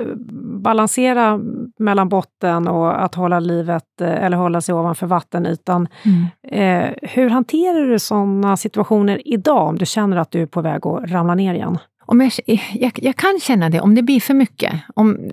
balansera 0.63 1.41
mellan 1.79 2.09
botten 2.09 2.69
och 2.69 3.05
att 3.05 3.15
hålla 3.15 3.41
livet, 3.41 4.01
eh, 4.01 4.25
eller 4.25 4.37
hålla 4.37 4.61
sig 4.61 4.75
ovanför 4.75 5.07
vattenytan. 5.07 5.89
Mm. 6.03 6.27
Eh, 6.43 6.95
hur 7.03 7.31
hanterar 7.31 7.89
du 7.89 7.99
sådana 7.99 8.57
situationer 8.57 9.29
idag, 9.29 9.69
om 9.69 9.79
du 9.79 9.87
känner 9.87 10.17
att 10.17 10.31
du 10.31 10.43
är 10.43 10.47
på 10.47 10.61
väg 10.61 10.87
att 10.87 11.11
ramla 11.11 11.35
ner 11.35 11.55
igen? 11.55 11.79
Om 12.11 12.21
jag, 12.21 12.33
jag, 12.75 12.93
jag, 12.95 13.17
kan 13.17 13.41
känna 13.41 13.71
det 13.71 13.81
om 13.81 13.95
det 13.95 14.03
blir 14.03 14.21
för 14.21 14.35
mycket. 14.35 14.73
Om, 14.95 15.31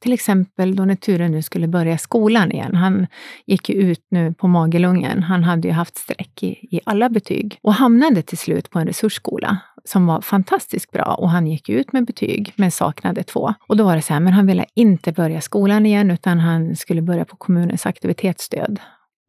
till 0.00 0.12
exempel 0.12 0.76
då 0.76 0.84
när 0.84 0.94
Ture 0.94 1.28
nu 1.28 1.42
skulle 1.42 1.68
börja 1.68 1.98
skolan 1.98 2.52
igen. 2.52 2.74
Han 2.74 3.06
gick 3.46 3.68
ju 3.68 3.74
ut 3.74 4.06
nu 4.10 4.34
på 4.34 4.48
Magelungen. 4.48 5.22
Han 5.22 5.44
hade 5.44 5.68
ju 5.68 5.74
haft 5.74 5.96
streck 5.96 6.42
i, 6.42 6.76
i 6.76 6.80
alla 6.84 7.08
betyg 7.08 7.58
och 7.62 7.74
hamnade 7.74 8.22
till 8.22 8.38
slut 8.38 8.70
på 8.70 8.78
en 8.78 8.86
resursskola 8.86 9.58
som 9.84 10.06
var 10.06 10.20
fantastiskt 10.20 10.90
bra 10.90 11.14
och 11.18 11.30
han 11.30 11.46
gick 11.46 11.68
ut 11.68 11.92
med 11.92 12.06
betyg 12.06 12.52
men 12.56 12.70
saknade 12.70 13.22
två. 13.22 13.54
Och 13.68 13.76
då 13.76 13.84
var 13.84 13.96
det 13.96 14.02
så 14.02 14.12
här, 14.12 14.20
men 14.20 14.32
han 14.32 14.46
ville 14.46 14.64
inte 14.74 15.12
börja 15.12 15.40
skolan 15.40 15.86
igen 15.86 16.10
utan 16.10 16.38
han 16.38 16.76
skulle 16.76 17.02
börja 17.02 17.24
på 17.24 17.36
kommunens 17.36 17.86
aktivitetsstöd. 17.86 18.80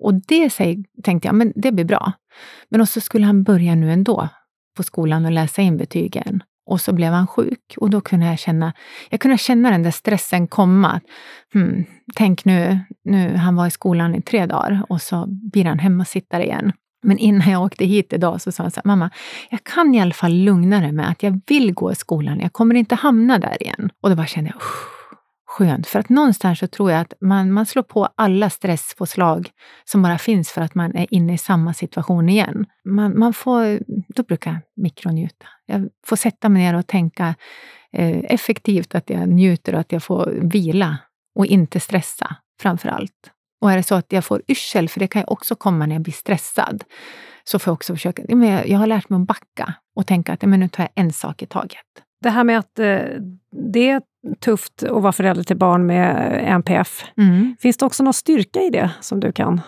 Och 0.03 0.13
det 0.13 0.49
tänkte 1.03 1.27
jag, 1.27 1.35
men 1.35 1.53
det 1.55 1.71
blir 1.71 1.85
bra. 1.85 2.11
Men 2.69 2.87
så 2.87 3.01
skulle 3.01 3.25
han 3.25 3.43
börja 3.43 3.75
nu 3.75 3.91
ändå 3.91 4.29
på 4.77 4.83
skolan 4.83 5.25
och 5.25 5.31
läsa 5.31 5.61
in 5.61 5.77
betygen. 5.77 6.43
Och 6.71 6.81
så 6.81 6.93
blev 6.93 7.13
han 7.13 7.27
sjuk 7.27 7.75
och 7.77 7.89
då 7.89 8.01
kunde 8.01 8.25
jag 8.25 8.39
känna, 8.39 8.73
jag 9.09 9.19
kunde 9.19 9.37
känna 9.37 9.71
den 9.71 9.83
där 9.83 9.91
stressen 9.91 10.47
komma. 10.47 11.01
Hmm, 11.53 11.85
tänk 12.15 12.45
nu, 12.45 12.79
nu, 13.03 13.35
han 13.35 13.55
var 13.55 13.67
i 13.67 13.71
skolan 13.71 14.15
i 14.15 14.21
tre 14.21 14.45
dagar 14.45 14.85
och 14.89 15.01
så 15.01 15.25
blir 15.27 15.65
han 15.65 15.79
hemmasittare 15.79 16.45
igen. 16.45 16.71
Men 17.03 17.17
innan 17.17 17.51
jag 17.51 17.63
åkte 17.63 17.85
hit 17.85 18.13
idag 18.13 18.41
så 18.41 18.51
sa 18.51 18.63
han 18.63 18.71
så 18.71 18.81
här, 18.83 18.87
mamma, 18.87 19.09
jag 19.49 19.63
kan 19.63 19.95
i 19.95 20.01
alla 20.01 20.13
fall 20.13 20.33
lugna 20.33 20.81
dig 20.81 20.91
med 20.91 21.09
att 21.09 21.23
jag 21.23 21.41
vill 21.47 21.73
gå 21.73 21.91
i 21.91 21.95
skolan. 21.95 22.39
Jag 22.39 22.53
kommer 22.53 22.75
inte 22.75 22.95
hamna 22.95 23.39
där 23.39 23.63
igen. 23.63 23.89
Och 24.01 24.09
då 24.09 24.15
bara 24.15 24.27
kände 24.27 24.51
jag, 24.53 24.61
skönt. 25.51 25.87
För 25.87 25.99
att 25.99 26.09
någonstans 26.09 26.59
så 26.59 26.67
tror 26.67 26.91
jag 26.91 27.01
att 27.01 27.13
man, 27.21 27.51
man 27.51 27.65
slår 27.65 27.83
på 27.83 28.09
alla 28.15 28.49
stresspåslag 28.49 29.49
som 29.85 30.01
bara 30.01 30.17
finns 30.17 30.51
för 30.51 30.61
att 30.61 30.75
man 30.75 30.95
är 30.95 31.07
inne 31.09 31.33
i 31.33 31.37
samma 31.37 31.73
situation 31.73 32.29
igen. 32.29 32.65
Man, 32.85 33.19
man 33.19 33.33
får, 33.33 33.79
då 34.07 34.23
brukar 34.23 34.51
jag 34.51 34.59
mikronjuta. 34.75 35.45
Jag 35.65 35.89
får 36.05 36.15
sätta 36.15 36.49
mig 36.49 36.63
ner 36.63 36.75
och 36.75 36.87
tänka 36.87 37.35
eh, 37.93 38.19
effektivt 38.19 38.95
att 38.95 39.09
jag 39.09 39.29
njuter 39.29 39.73
och 39.73 39.79
att 39.79 39.91
jag 39.91 40.03
får 40.03 40.33
vila 40.41 40.97
och 41.35 41.45
inte 41.45 41.79
stressa 41.79 42.35
framför 42.61 42.89
allt. 42.89 43.31
Och 43.61 43.71
är 43.71 43.77
det 43.77 43.83
så 43.83 43.95
att 43.95 44.11
jag 44.13 44.25
får 44.25 44.41
yrsel, 44.47 44.89
för 44.89 44.99
det 44.99 45.07
kan 45.07 45.21
ju 45.21 45.25
också 45.27 45.55
komma 45.55 45.85
när 45.85 45.95
jag 45.95 46.01
blir 46.01 46.13
stressad, 46.13 46.83
så 47.43 47.59
får 47.59 47.71
jag 47.71 47.73
också 47.73 47.93
försöka, 47.93 48.23
jag 48.65 48.79
har 48.79 48.87
lärt 48.87 49.09
mig 49.09 49.21
att 49.21 49.27
backa 49.27 49.73
och 49.95 50.07
tänka 50.07 50.33
att 50.33 50.41
men 50.41 50.59
nu 50.59 50.67
tar 50.67 50.83
jag 50.83 50.91
en 50.95 51.13
sak 51.13 51.41
i 51.41 51.45
taget. 51.45 52.10
Det 52.21 52.29
här 52.29 52.43
med 52.43 52.59
att 52.59 52.79
eh, 52.79 52.99
det 53.71 53.89
är 53.89 54.01
tufft 54.39 54.83
att 54.83 55.01
vara 55.01 55.11
förälder 55.11 55.43
till 55.43 55.57
barn 55.57 55.85
med 55.85 56.39
NPF. 56.47 57.03
Mm. 57.17 57.55
Finns 57.59 57.77
det 57.77 57.85
också 57.85 58.03
någon 58.03 58.13
styrka 58.13 58.61
i 58.61 58.69
det 58.69 58.91
som 59.01 59.19
du 59.19 59.31
kan 59.31 59.61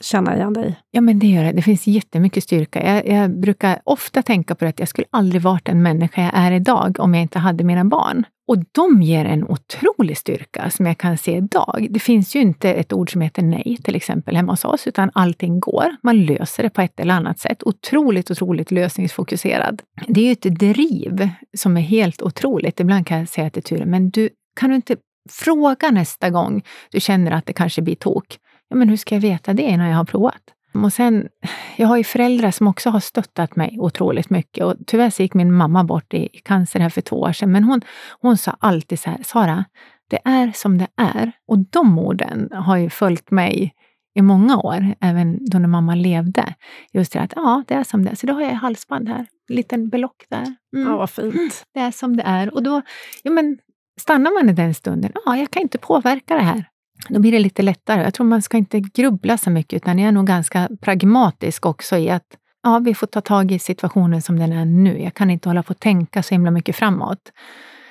känna 0.00 0.36
igen 0.36 0.52
dig 0.52 0.76
Ja, 0.90 1.00
men 1.00 1.18
det 1.18 1.26
gör 1.26 1.44
det. 1.44 1.52
Det 1.52 1.62
finns 1.62 1.86
jättemycket 1.86 2.44
styrka. 2.44 2.94
Jag, 2.94 3.08
jag 3.08 3.40
brukar 3.40 3.80
ofta 3.84 4.22
tänka 4.22 4.54
på 4.54 4.64
att 4.64 4.78
jag 4.78 4.88
skulle 4.88 5.06
aldrig 5.10 5.42
varit 5.42 5.64
den 5.64 5.82
människa 5.82 6.22
jag 6.22 6.30
är 6.34 6.52
idag 6.52 6.96
om 7.00 7.14
jag 7.14 7.22
inte 7.22 7.38
hade 7.38 7.64
mina 7.64 7.84
barn. 7.84 8.24
Och 8.50 8.64
de 8.72 9.02
ger 9.02 9.24
en 9.24 9.44
otrolig 9.44 10.18
styrka 10.18 10.70
som 10.70 10.86
jag 10.86 10.98
kan 10.98 11.18
se 11.18 11.36
idag. 11.36 11.86
Det 11.90 12.00
finns 12.00 12.36
ju 12.36 12.40
inte 12.40 12.72
ett 12.72 12.92
ord 12.92 13.12
som 13.12 13.20
heter 13.20 13.42
nej, 13.42 13.78
till 13.84 13.96
exempel, 13.96 14.36
hemma 14.36 14.52
hos 14.52 14.64
oss, 14.64 14.86
utan 14.86 15.10
allting 15.14 15.60
går. 15.60 15.96
Man 16.02 16.24
löser 16.24 16.62
det 16.62 16.70
på 16.70 16.80
ett 16.80 17.00
eller 17.00 17.14
annat 17.14 17.38
sätt. 17.38 17.62
Otroligt, 17.62 18.30
otroligt 18.30 18.70
lösningsfokuserad. 18.70 19.82
Det 20.06 20.20
är 20.20 20.24
ju 20.24 20.32
ett 20.32 20.58
driv 20.58 21.28
som 21.56 21.76
är 21.76 21.80
helt 21.80 22.22
otroligt. 22.22 22.80
Ibland 22.80 23.06
kan 23.06 23.18
jag 23.18 23.28
säga 23.28 23.50
till 23.50 23.62
Ture, 23.62 23.86
men 23.86 24.10
du, 24.10 24.28
kan 24.60 24.70
du 24.70 24.76
inte 24.76 24.96
fråga 25.30 25.90
nästa 25.90 26.30
gång 26.30 26.62
du 26.90 27.00
känner 27.00 27.30
att 27.30 27.46
det 27.46 27.52
kanske 27.52 27.82
blir 27.82 27.94
tok? 27.94 28.38
Ja, 28.68 28.76
men 28.76 28.88
hur 28.88 28.96
ska 28.96 29.14
jag 29.14 29.22
veta 29.22 29.52
det 29.52 29.62
innan 29.62 29.88
jag 29.88 29.96
har 29.96 30.04
provat? 30.04 30.42
Och 30.72 30.92
sen, 30.92 31.28
jag 31.76 31.88
har 31.88 31.96
ju 31.96 32.04
föräldrar 32.04 32.50
som 32.50 32.68
också 32.68 32.90
har 32.90 33.00
stöttat 33.00 33.56
mig 33.56 33.76
otroligt 33.78 34.30
mycket. 34.30 34.64
Och 34.64 34.74
tyvärr 34.86 35.10
så 35.10 35.22
gick 35.22 35.34
min 35.34 35.52
mamma 35.52 35.84
bort 35.84 36.14
i 36.14 36.28
cancer 36.28 36.80
här 36.80 36.88
för 36.88 37.00
två 37.00 37.20
år 37.20 37.32
sedan. 37.32 37.52
Men 37.52 37.64
hon, 37.64 37.80
hon 38.20 38.36
sa 38.36 38.56
alltid 38.60 39.00
så 39.00 39.10
här, 39.10 39.18
Sara, 39.24 39.64
det 40.10 40.18
är 40.24 40.52
som 40.54 40.78
det 40.78 40.88
är. 40.96 41.32
Och 41.46 41.58
de 41.58 41.98
orden 41.98 42.48
har 42.52 42.76
ju 42.76 42.90
följt 42.90 43.30
mig 43.30 43.74
i 44.14 44.22
många 44.22 44.58
år, 44.58 44.94
även 45.00 45.38
då 45.50 45.58
när 45.58 45.68
mamma 45.68 45.94
levde. 45.94 46.54
Just 46.92 47.12
det 47.12 47.20
att, 47.20 47.32
ja, 47.36 47.64
det 47.68 47.74
är 47.74 47.84
som 47.84 48.04
det 48.04 48.10
är. 48.10 48.14
Så 48.14 48.26
då 48.26 48.32
har 48.32 48.40
jag 48.40 48.50
halsband 48.50 49.08
här, 49.08 49.26
en 49.48 49.56
liten 49.56 49.88
belock 49.88 50.24
där. 50.28 50.54
Mm. 50.76 50.88
Ja, 50.88 50.96
vad 50.96 51.10
fint. 51.10 51.64
Det 51.74 51.80
är 51.80 51.90
som 51.90 52.16
det 52.16 52.22
är. 52.22 52.54
Och 52.54 52.62
då, 52.62 52.82
ja 53.22 53.30
men, 53.30 53.58
stannar 54.00 54.30
man 54.40 54.50
i 54.50 54.52
den 54.52 54.74
stunden, 54.74 55.12
ja, 55.24 55.36
jag 55.36 55.50
kan 55.50 55.62
inte 55.62 55.78
påverka 55.78 56.34
det 56.34 56.42
här. 56.42 56.64
Då 57.08 57.20
blir 57.20 57.32
det 57.32 57.38
lite 57.38 57.62
lättare. 57.62 58.02
Jag 58.02 58.14
tror 58.14 58.26
man 58.26 58.42
ska 58.42 58.56
inte 58.56 58.80
grubbla 58.80 59.38
så 59.38 59.50
mycket, 59.50 59.76
utan 59.76 59.98
jag 59.98 60.08
är 60.08 60.12
nog 60.12 60.26
ganska 60.26 60.68
pragmatisk 60.80 61.66
också 61.66 61.96
i 61.96 62.10
att 62.10 62.36
ja, 62.62 62.78
vi 62.78 62.94
får 62.94 63.06
ta 63.06 63.20
tag 63.20 63.52
i 63.52 63.58
situationen 63.58 64.22
som 64.22 64.38
den 64.38 64.52
är 64.52 64.64
nu. 64.64 65.02
Jag 65.02 65.14
kan 65.14 65.30
inte 65.30 65.48
hålla 65.48 65.62
på 65.62 65.72
att 65.72 65.80
tänka 65.80 66.22
så 66.22 66.34
himla 66.34 66.50
mycket 66.50 66.76
framåt. 66.76 67.32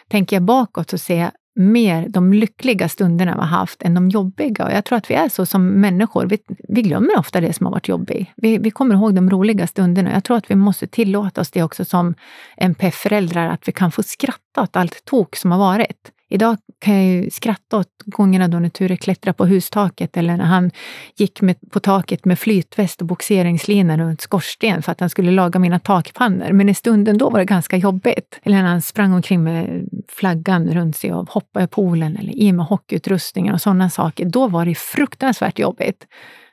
Tänker 0.08 0.36
jag 0.36 0.44
bakåt 0.44 0.90
så 0.90 0.98
ser 0.98 1.20
jag 1.20 1.32
mer 1.56 2.10
de 2.10 2.34
lyckliga 2.34 2.90
stunderna 2.90 3.34
vi 3.34 3.40
har 3.40 3.48
haft 3.48 3.82
än 3.82 3.94
de 3.94 4.10
jobbiga. 4.10 4.66
Och 4.66 4.72
jag 4.72 4.86
tror 4.86 4.98
att 4.98 5.12
vi 5.12 5.14
är 5.16 5.30
så 5.30 5.46
som 5.46 5.68
människor. 5.68 6.26
Vi, 6.26 6.40
vi 6.68 6.82
glömmer 6.82 7.20
ofta 7.20 7.42
det 7.42 7.54
som 7.54 7.66
har 7.66 7.72
varit 7.72 7.88
jobbigt. 7.88 8.30
Vi, 8.36 8.58
vi 8.58 8.72
kommer 8.72 8.96
ihåg 8.96 9.16
de 9.16 9.30
roliga 9.30 9.68
stunderna. 9.68 10.14
Jag 10.14 10.24
tror 10.24 10.38
att 10.38 10.52
vi 10.52 10.56
måste 10.56 10.88
tillåta 10.88 11.42
oss 11.42 11.52
det 11.52 11.64
också 11.64 11.86
som 11.86 12.16
NPF-föräldrar, 12.58 13.48
att 13.48 13.68
vi 13.68 13.72
kan 13.72 13.92
få 13.92 14.04
skratta 14.04 14.62
åt 14.62 14.76
allt 14.76 15.06
tok 15.06 15.36
som 15.36 15.52
har 15.52 15.60
varit. 15.60 16.12
Idag 16.32 16.58
kan 16.80 16.96
jag 16.96 17.06
ju 17.06 17.30
skratta 17.30 17.78
åt 17.78 17.88
gångerna 18.06 18.48
då 18.48 18.60
när 18.60 18.70
Ture 18.70 18.98
klättrade 18.98 19.34
på 19.34 19.46
hustaket 19.46 20.18
eller 20.18 20.38
när 20.38 20.46
han 20.46 20.72
gick 21.16 21.42
med, 21.42 21.56
på 21.72 21.80
taket 21.80 22.26
med 22.26 22.40
flytväst 22.40 23.02
och 23.02 23.08
boxeringslina 23.08 23.98
runt 23.98 24.22
skorsten 24.22 24.82
för 24.82 24.92
att 24.92 25.00
han 25.00 25.10
skulle 25.10 25.32
laga 25.32 25.60
mina 25.60 25.80
takpannor. 25.80 26.52
Men 26.52 26.70
i 26.70 26.74
stunden 26.74 27.18
då 27.18 27.30
var 27.30 27.40
det 27.40 27.46
ganska 27.46 27.78
jobbigt. 27.78 28.40
Eller 28.44 28.58
när 28.58 28.70
han 28.70 28.82
sprang 28.82 29.14
omkring 29.14 29.44
med 29.44 29.90
flaggan 30.08 30.74
runt 30.74 30.98
sig 30.98 31.14
och 31.14 31.30
hoppade 31.30 31.66
i 31.66 31.68
poolen 31.68 32.18
eller 32.18 32.32
i 32.40 32.52
med 32.52 32.66
hockeyutrustningen 32.66 33.54
och 33.54 33.62
sådana 33.62 33.90
saker. 33.90 34.26
Då 34.26 34.48
var 34.48 34.66
det 34.66 34.76
fruktansvärt 34.76 35.60
jobbigt. 35.60 36.08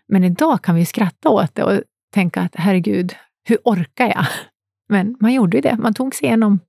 Men 0.09 0.25
idag 0.25 0.63
kan 0.63 0.75
vi 0.75 0.85
skratta 0.85 1.29
åt 1.29 1.55
det 1.55 1.63
och 1.63 1.81
tänka 2.15 2.41
att 2.41 2.55
herregud, 2.55 3.15
hur 3.45 3.59
orkar 3.65 4.07
jag? 4.07 4.27
Men 4.89 5.17
man 5.21 5.33
gjorde 5.33 5.57
ju 5.57 5.61
det. 5.61 5.77
Man 5.77 5.95
tog 5.95 6.15
sig 6.15 6.27
igenom. 6.27 6.61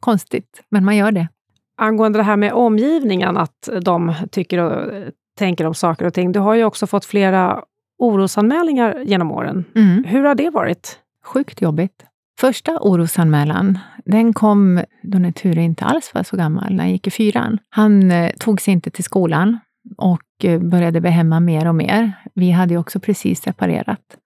Konstigt, 0.00 0.62
men 0.70 0.84
man 0.84 0.96
gör 0.96 1.12
det 1.12 1.28
angående 1.76 2.18
det 2.18 2.22
här 2.22 2.36
med 2.36 2.52
omgivningen, 2.52 3.36
att 3.36 3.68
de 3.82 4.14
tycker 4.30 4.58
och 4.58 4.92
tänker 5.38 5.66
om 5.66 5.74
saker 5.74 6.06
och 6.06 6.14
ting. 6.14 6.32
Du 6.32 6.40
har 6.40 6.54
ju 6.54 6.64
också 6.64 6.86
fått 6.86 7.04
flera 7.04 7.64
orosanmälningar 7.98 9.02
genom 9.04 9.32
åren. 9.32 9.64
Mm. 9.74 10.04
Hur 10.04 10.24
har 10.24 10.34
det 10.34 10.50
varit? 10.50 10.98
Sjukt 11.24 11.62
jobbigt. 11.62 12.04
Första 12.40 12.78
orosanmälan, 12.80 13.78
den 14.04 14.32
kom 14.32 14.82
då 15.02 15.32
Ture 15.32 15.62
inte 15.62 15.84
alls 15.84 16.14
var 16.14 16.22
så 16.22 16.36
gammal, 16.36 16.74
när 16.74 16.84
han 16.84 16.90
gick 16.90 17.06
i 17.06 17.10
fyran. 17.10 17.58
Han 17.68 18.10
eh, 18.10 18.30
tog 18.38 18.60
sig 18.60 18.72
inte 18.72 18.90
till 18.90 19.04
skolan 19.04 19.58
och 19.96 20.44
eh, 20.44 20.60
började 20.60 21.00
bli 21.00 21.10
hemma 21.10 21.40
mer 21.40 21.68
och 21.68 21.74
mer. 21.74 22.12
Vi 22.34 22.50
hade 22.50 22.74
ju 22.74 22.80
också 22.80 23.00
precis 23.00 23.42
separerat. 23.42 24.16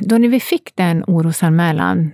Då 0.00 0.18
när 0.18 0.28
vi 0.28 0.40
fick 0.40 0.76
den 0.76 1.04
orosanmälan, 1.06 2.10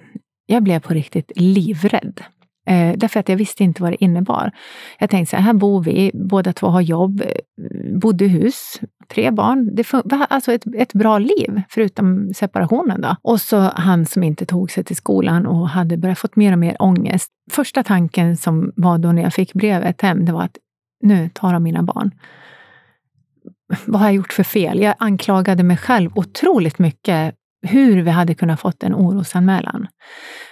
jag 0.46 0.62
blev 0.62 0.80
på 0.80 0.94
riktigt 0.94 1.32
livrädd. 1.36 2.20
Eh, 2.66 2.92
därför 2.96 3.20
att 3.20 3.28
jag 3.28 3.36
visste 3.36 3.64
inte 3.64 3.82
vad 3.82 3.92
det 3.92 4.04
innebar. 4.04 4.50
Jag 4.98 5.10
tänkte 5.10 5.30
så 5.30 5.36
här, 5.36 5.44
här 5.44 5.52
bor 5.52 5.82
vi, 5.82 6.10
båda 6.14 6.52
två 6.52 6.66
har 6.66 6.80
jobb, 6.80 7.20
eh, 7.20 7.98
bodde 8.00 8.24
i 8.24 8.28
hus, 8.28 8.80
tre 9.08 9.30
barn. 9.30 9.70
Det 9.74 9.92
alltså 10.28 10.52
ett, 10.52 10.64
ett 10.76 10.92
bra 10.92 11.18
liv, 11.18 11.62
förutom 11.68 12.34
separationen. 12.34 13.00
Då. 13.00 13.16
Och 13.22 13.40
så 13.40 13.58
han 13.74 14.06
som 14.06 14.22
inte 14.22 14.46
tog 14.46 14.70
sig 14.70 14.84
till 14.84 14.96
skolan 14.96 15.46
och 15.46 15.68
hade 15.68 15.96
börjat 15.96 16.18
få 16.18 16.28
mer 16.34 16.52
och 16.52 16.58
mer 16.58 16.76
ångest. 16.78 17.30
Första 17.50 17.82
tanken 17.82 18.36
som 18.36 18.72
var 18.76 18.98
då 18.98 19.12
när 19.12 19.22
jag 19.22 19.34
fick 19.34 19.52
brevet 19.52 20.02
hem, 20.02 20.24
det 20.24 20.32
var 20.32 20.42
att 20.42 20.58
nu 21.02 21.28
tar 21.28 21.52
de 21.52 21.62
mina 21.62 21.82
barn. 21.82 22.10
Vad 23.86 24.00
har 24.00 24.08
jag 24.08 24.14
gjort 24.14 24.32
för 24.32 24.42
fel? 24.42 24.80
Jag 24.80 24.94
anklagade 24.98 25.62
mig 25.62 25.76
själv 25.76 26.10
otroligt 26.14 26.78
mycket 26.78 27.34
hur 27.66 28.02
vi 28.02 28.10
hade 28.10 28.34
kunnat 28.34 28.60
fått 28.60 28.82
en 28.82 28.94
orosanmälan. 28.94 29.86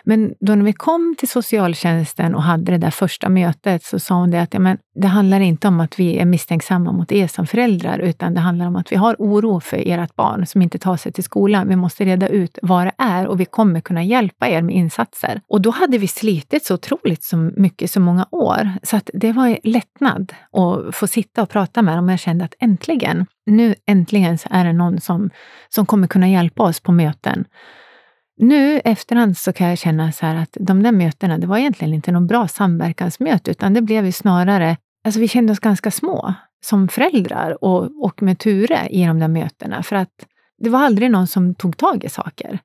Men 0.05 0.35
då 0.41 0.55
när 0.55 0.65
vi 0.65 0.73
kom 0.73 1.15
till 1.19 1.29
socialtjänsten 1.29 2.35
och 2.35 2.43
hade 2.43 2.73
det 2.73 2.79
där 2.79 2.91
första 2.91 3.29
mötet 3.29 3.85
så 3.85 3.99
sa 3.99 4.15
hon 4.15 4.31
det 4.31 4.43
att 4.43 4.55
ja, 4.55 4.61
men 4.61 4.79
det 4.95 5.07
handlar 5.07 5.41
inte 5.41 5.69
om 5.69 5.81
att 5.81 5.99
vi 5.99 6.19
är 6.19 6.25
misstänksamma 6.25 6.93
mot 6.93 7.13
er 7.13 7.27
som 7.27 7.47
föräldrar, 7.47 7.99
utan 7.99 8.35
det 8.35 8.41
handlar 8.41 8.67
om 8.67 8.77
att 8.77 8.93
vi 8.93 8.97
har 8.97 9.17
oro 9.19 9.61
för 9.61 9.83
ert 9.87 10.17
barn 10.17 10.47
som 10.47 10.63
inte 10.63 10.79
tar 10.79 10.97
sig 10.97 11.13
till 11.13 11.25
skolan. 11.25 11.69
Vi 11.69 11.77
måste 11.77 12.05
reda 12.05 12.29
ut 12.29 12.59
vad 12.63 12.87
det 12.87 12.93
är 12.99 13.27
och 13.27 13.41
vi 13.41 13.45
kommer 13.45 13.81
kunna 13.81 14.05
hjälpa 14.05 14.49
er 14.49 14.63
med 14.63 14.75
insatser. 14.75 15.41
Och 15.49 15.61
då 15.61 15.71
hade 15.71 15.99
vi 15.99 16.09
slitit 16.09 16.65
så 16.65 16.75
otroligt 16.75 17.25
så 17.25 17.37
mycket, 17.37 17.91
så 17.91 18.01
många 18.01 18.27
år, 18.31 18.71
så 18.83 18.97
att 18.97 19.11
det 19.15 19.33
var 19.33 19.59
lättnad 19.63 20.33
att 20.53 20.95
få 20.95 21.07
sitta 21.07 21.43
och 21.43 21.49
prata 21.49 21.83
med 21.83 21.99
dem. 21.99 22.09
Jag 22.09 22.19
kände 22.19 22.45
att 22.45 22.55
äntligen, 22.61 23.27
nu 23.47 23.75
äntligen 23.87 24.39
så 24.39 24.49
är 24.51 24.65
det 24.65 24.73
någon 24.73 25.01
som, 25.01 25.31
som 25.69 25.87
kommer 25.87 26.07
kunna 26.07 26.29
hjälpa 26.29 26.63
oss 26.63 26.81
på 26.81 26.93
möten. 26.93 27.45
Nu 28.43 28.81
efterhand 28.85 29.37
så 29.37 29.53
kan 29.53 29.69
jag 29.69 29.79
känna 29.79 30.13
så 30.13 30.27
att 30.27 30.57
de 30.61 30.83
där 30.83 30.93
mötena, 30.93 31.39
det 31.39 31.47
var 31.47 31.59
egentligen 31.59 31.95
inte 31.95 32.13
någon 32.13 32.27
bra 32.27 32.49
samverkansmöte, 32.49 33.51
utan 33.51 33.75
det 33.75 33.83
blev 33.83 34.07
ju 34.07 34.13
snarare, 34.13 34.77
alltså 35.05 35.21
vi 35.21 35.29
kände 35.29 35.53
oss 35.53 35.59
ganska 35.59 35.91
små 35.91 36.35
som 36.65 36.89
föräldrar 36.89 37.65
och, 37.65 38.05
och 38.05 38.23
med 38.23 38.39
Ture 38.39 38.89
i 38.91 39.07
de 39.07 39.19
där 39.19 39.29
mötena, 39.29 39.83
för 39.83 39.97
att 39.97 40.09
det 40.59 40.71
var 40.71 40.79
aldrig 40.79 41.11
någon 41.11 41.27
som 41.27 41.55
tog 41.55 41.77
tag 41.77 42.05
i 42.05 42.09
saker. 42.09 42.59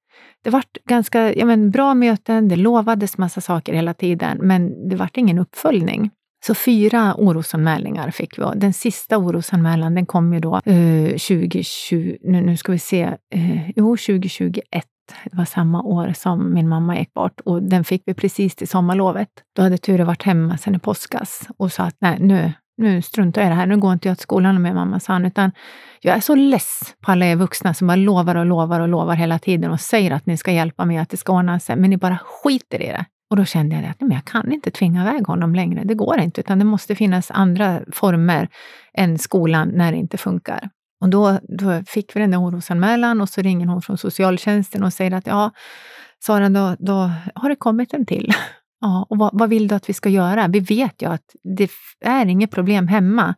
Det 0.44 0.50
var 0.50 0.64
ganska 0.90 1.34
ja 1.34 1.46
men, 1.46 1.72
bra 1.72 1.94
möten, 1.94 2.48
det 2.48 2.56
lovades 2.56 3.18
massa 3.18 3.42
saker 3.42 3.74
hela 3.74 3.94
tiden, 3.94 4.38
men 4.42 4.90
det 4.90 4.96
var 4.96 5.10
ingen 5.14 5.40
uppföljning. 5.40 6.10
Så 6.46 6.56
fyra 6.56 7.16
orosanmälningar 7.18 8.12
fick 8.12 8.40
vi. 8.40 8.44
Den 8.56 8.74
sista 8.74 9.18
orosanmälan 9.18 9.96
den 9.96 10.06
kom 10.06 10.34
ju 10.34 10.40
då 10.40 10.56
eh, 10.66 11.10
2020, 11.10 12.18
nu, 12.22 12.42
nu 12.42 12.58
ska 12.58 12.72
vi 12.72 12.80
se, 12.80 13.02
eh, 13.34 13.70
jo 13.76 13.98
2021. 13.98 14.86
Det 15.24 15.38
var 15.38 15.46
samma 15.46 15.82
år 15.82 16.14
som 16.16 16.54
min 16.54 16.70
mamma 16.70 16.98
gick 16.98 17.14
bort 17.14 17.40
och 17.40 17.64
den 17.64 17.84
fick 17.84 18.04
vi 18.06 18.14
precis 18.14 18.56
till 18.56 18.68
sommarlovet. 18.68 19.30
Då 19.56 19.62
hade 19.62 19.78
Ture 19.78 20.04
varit 20.04 20.24
hemma 20.24 20.58
sen 20.58 20.76
i 20.76 20.80
påskas 20.80 21.48
och 21.58 21.72
sa 21.72 21.84
att 21.84 21.96
nej, 22.00 22.18
nu, 22.20 22.54
nu 22.78 23.02
struntar 23.02 23.42
jag 23.42 23.48
i 23.48 23.50
det 23.50 23.56
här. 23.56 23.66
Nu 23.66 23.78
går 23.78 23.94
inte 23.94 24.08
jag 24.08 24.18
till 24.18 24.24
skolan 24.24 24.62
med 24.62 24.76
mamma, 24.76 25.00
sa 25.00 25.14
han, 25.14 25.26
utan 25.26 25.52
jag 26.02 26.16
är 26.16 26.22
så 26.22 26.36
less 26.36 26.96
på 27.06 27.12
alla 27.12 27.26
er 27.26 27.36
vuxna 27.36 27.74
som 27.74 27.88
bara 27.88 27.96
lovar 27.96 28.36
och 28.36 28.46
lovar 28.46 28.80
och 28.80 28.88
lovar 28.88 29.16
hela 29.16 29.40
tiden 29.40 29.72
och 29.72 29.82
säger 29.82 30.12
att 30.12 30.26
ni 30.26 30.38
ska 30.38 30.52
hjälpa 30.52 30.86
mig, 30.86 30.98
att 30.98 31.10
det 31.10 31.18
ska 31.18 31.34
ordna 31.34 31.60
sig, 31.60 31.76
men 31.76 31.90
ni 31.90 31.98
bara 31.98 32.18
skiter 32.18 32.82
i 32.82 32.88
det. 32.88 33.06
Och 33.30 33.38
då 33.38 33.46
kände 33.46 33.76
jag 33.76 33.86
att 33.86 34.02
nej, 34.02 34.12
jag 34.14 34.26
kan 34.26 34.52
inte 34.52 34.72
tvinga 34.72 35.02
iväg 35.02 35.28
honom 35.28 35.56
längre. 35.56 35.84
Det 35.84 35.94
går 35.94 36.20
inte, 36.20 36.42
utan 36.42 36.60
det 36.60 36.66
måste 36.66 36.96
finnas 36.96 37.32
andra 37.32 37.82
former 37.92 38.50
än 38.94 39.18
skolan 39.18 39.72
när 39.74 39.92
det 39.92 39.98
inte 39.98 40.18
funkar. 40.18 40.70
Och 41.02 41.10
då, 41.10 41.40
då 41.44 41.84
fick 41.88 42.16
vi 42.16 42.20
den 42.20 42.32
där 42.32 42.42
orosanmälan 42.42 43.22
och 43.22 43.30
så 43.30 43.42
ringer 43.42 43.68
hon 43.68 43.82
från 43.82 43.98
socialtjänsten 43.98 44.84
och 44.84 44.94
säger 44.94 45.12
att 45.12 45.28
ja, 45.28 45.52
Sara, 46.20 46.50
då, 46.50 46.76
då 46.80 47.12
har 47.36 47.50
det 47.50 47.56
kommit 47.56 47.94
en 47.94 48.06
till. 48.06 48.34
Ja, 48.80 49.06
och 49.10 49.18
vad, 49.18 49.30
vad, 49.34 49.50
vill 49.50 49.68
du 49.68 49.76
att 49.76 49.90
vi 49.90 49.94
ska 49.94 50.10
göra? 50.10 50.48
Vi 50.48 50.60
vet 50.60 51.02
ju 51.02 51.10
att 51.10 51.36
det 51.58 51.72
är 52.02 52.26
inget 52.26 52.52
problem 52.52 52.88
hemma. 52.88 53.36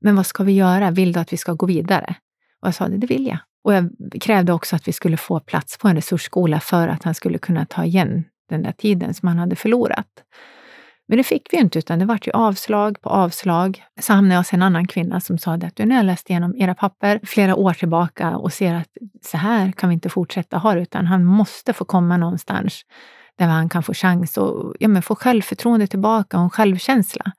Men 0.00 0.16
vad 0.16 0.26
ska 0.26 0.44
vi 0.44 0.52
göra? 0.52 0.90
Vill 0.90 1.12
du 1.12 1.20
att 1.20 1.32
vi 1.32 1.36
ska 1.36 1.52
gå 1.52 1.66
vidare? 1.66 2.14
Och 2.62 2.68
jag 2.68 2.74
sa 2.74 2.88
det, 2.88 2.96
det 2.96 3.06
vill 3.06 3.26
jag. 3.26 3.38
Och 3.64 3.74
jag 3.74 3.90
krävde 4.20 4.52
också 4.52 4.76
att 4.76 4.88
vi 4.88 4.92
skulle 4.92 5.16
få 5.16 5.40
plats 5.40 5.78
på 5.78 5.88
en 5.88 5.94
resursskola 5.96 6.60
för 6.60 6.88
att 6.88 7.04
han 7.04 7.14
skulle 7.14 7.38
kunna 7.38 7.66
ta 7.66 7.84
igen 7.84 8.24
den 8.48 8.62
där 8.62 8.72
tiden 8.72 9.14
som 9.14 9.28
han 9.28 9.38
hade 9.38 9.56
förlorat. 9.56 10.06
Men 11.08 11.18
det 11.18 11.24
fick 11.24 11.52
vi 11.52 11.56
inte, 11.56 11.78
utan 11.78 11.98
det 11.98 12.04
vart 12.04 12.26
ju 12.26 12.32
avslag 12.32 13.00
på 13.00 13.08
avslag. 13.08 13.82
Så 14.00 14.12
hamnade 14.12 14.34
jag 14.34 14.40
hos 14.40 14.52
en 14.52 14.62
annan 14.62 14.86
kvinna 14.86 15.20
som 15.20 15.38
sa 15.38 15.52
att 15.54 15.78
nu 15.78 15.88
har 15.88 15.96
jag 15.96 16.06
läst 16.06 16.30
igenom 16.30 16.54
era 16.56 16.74
papper 16.74 17.20
flera 17.24 17.56
år 17.56 17.72
tillbaka 17.72 18.36
och 18.36 18.52
ser 18.52 18.74
att 18.74 18.88
så 19.22 19.36
här 19.36 19.72
kan 19.72 19.88
vi 19.88 19.94
inte 19.94 20.08
fortsätta 20.08 20.58
ha 20.58 20.74
det, 20.74 20.80
utan 20.80 21.06
han 21.06 21.24
måste 21.24 21.72
få 21.72 21.84
komma 21.84 22.16
någonstans 22.16 22.82
där 23.38 23.46
han 23.46 23.68
kan 23.68 23.82
få 23.82 23.94
chans 23.94 24.36
och 24.36 24.74
ja, 24.78 24.88
men 24.88 25.02
få 25.02 25.14
självförtroende 25.14 25.86
tillbaka 25.86 26.36
och 26.36 26.42
en 26.42 26.50
självkänsla. 26.50 27.32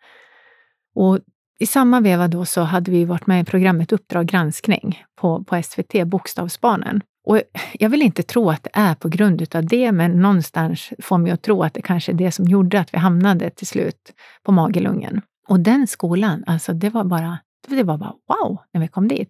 Och 0.96 1.20
i 1.60 1.66
samma 1.66 2.00
veva 2.00 2.28
då 2.28 2.46
så 2.46 2.62
hade 2.62 2.92
vi 2.92 3.06
varit 3.06 3.28
med 3.28 3.42
i 3.42 3.46
programmet 3.46 3.92
Uppdrag 3.92 4.26
granskning 4.26 5.04
på, 5.22 5.44
på 5.44 5.62
SVT, 5.64 6.08
Bokstavsbarnen. 6.08 7.02
Och 7.30 7.42
jag 7.74 7.90
vill 7.90 8.02
inte 8.02 8.24
tro 8.24 8.50
att 8.50 8.64
det 8.64 8.70
är 8.74 8.96
på 8.96 9.10
grund 9.10 9.56
av 9.56 9.66
det, 9.66 9.92
men 9.92 10.22
någonstans 10.22 10.90
får 11.00 11.18
mig 11.18 11.32
att 11.32 11.42
tro 11.42 11.64
att 11.64 11.74
det 11.74 11.82
kanske 11.82 12.12
är 12.12 12.14
det 12.14 12.32
som 12.32 12.46
gjorde 12.46 12.80
att 12.80 12.94
vi 12.94 12.98
hamnade 12.98 13.50
till 13.50 13.68
slut 13.68 14.14
på 14.44 14.52
Magelungen. 14.52 15.22
Och 15.48 15.60
den 15.60 15.88
skolan, 15.88 16.44
alltså 16.48 16.74
det 16.74 16.90
var 16.90 17.04
bara 17.04 17.38
det 17.68 17.84
var 17.84 17.98
bara 17.98 18.14
wow 18.28 18.58
när 18.74 18.82
vi 18.82 18.88
kom 18.88 19.08
dit. 19.08 19.30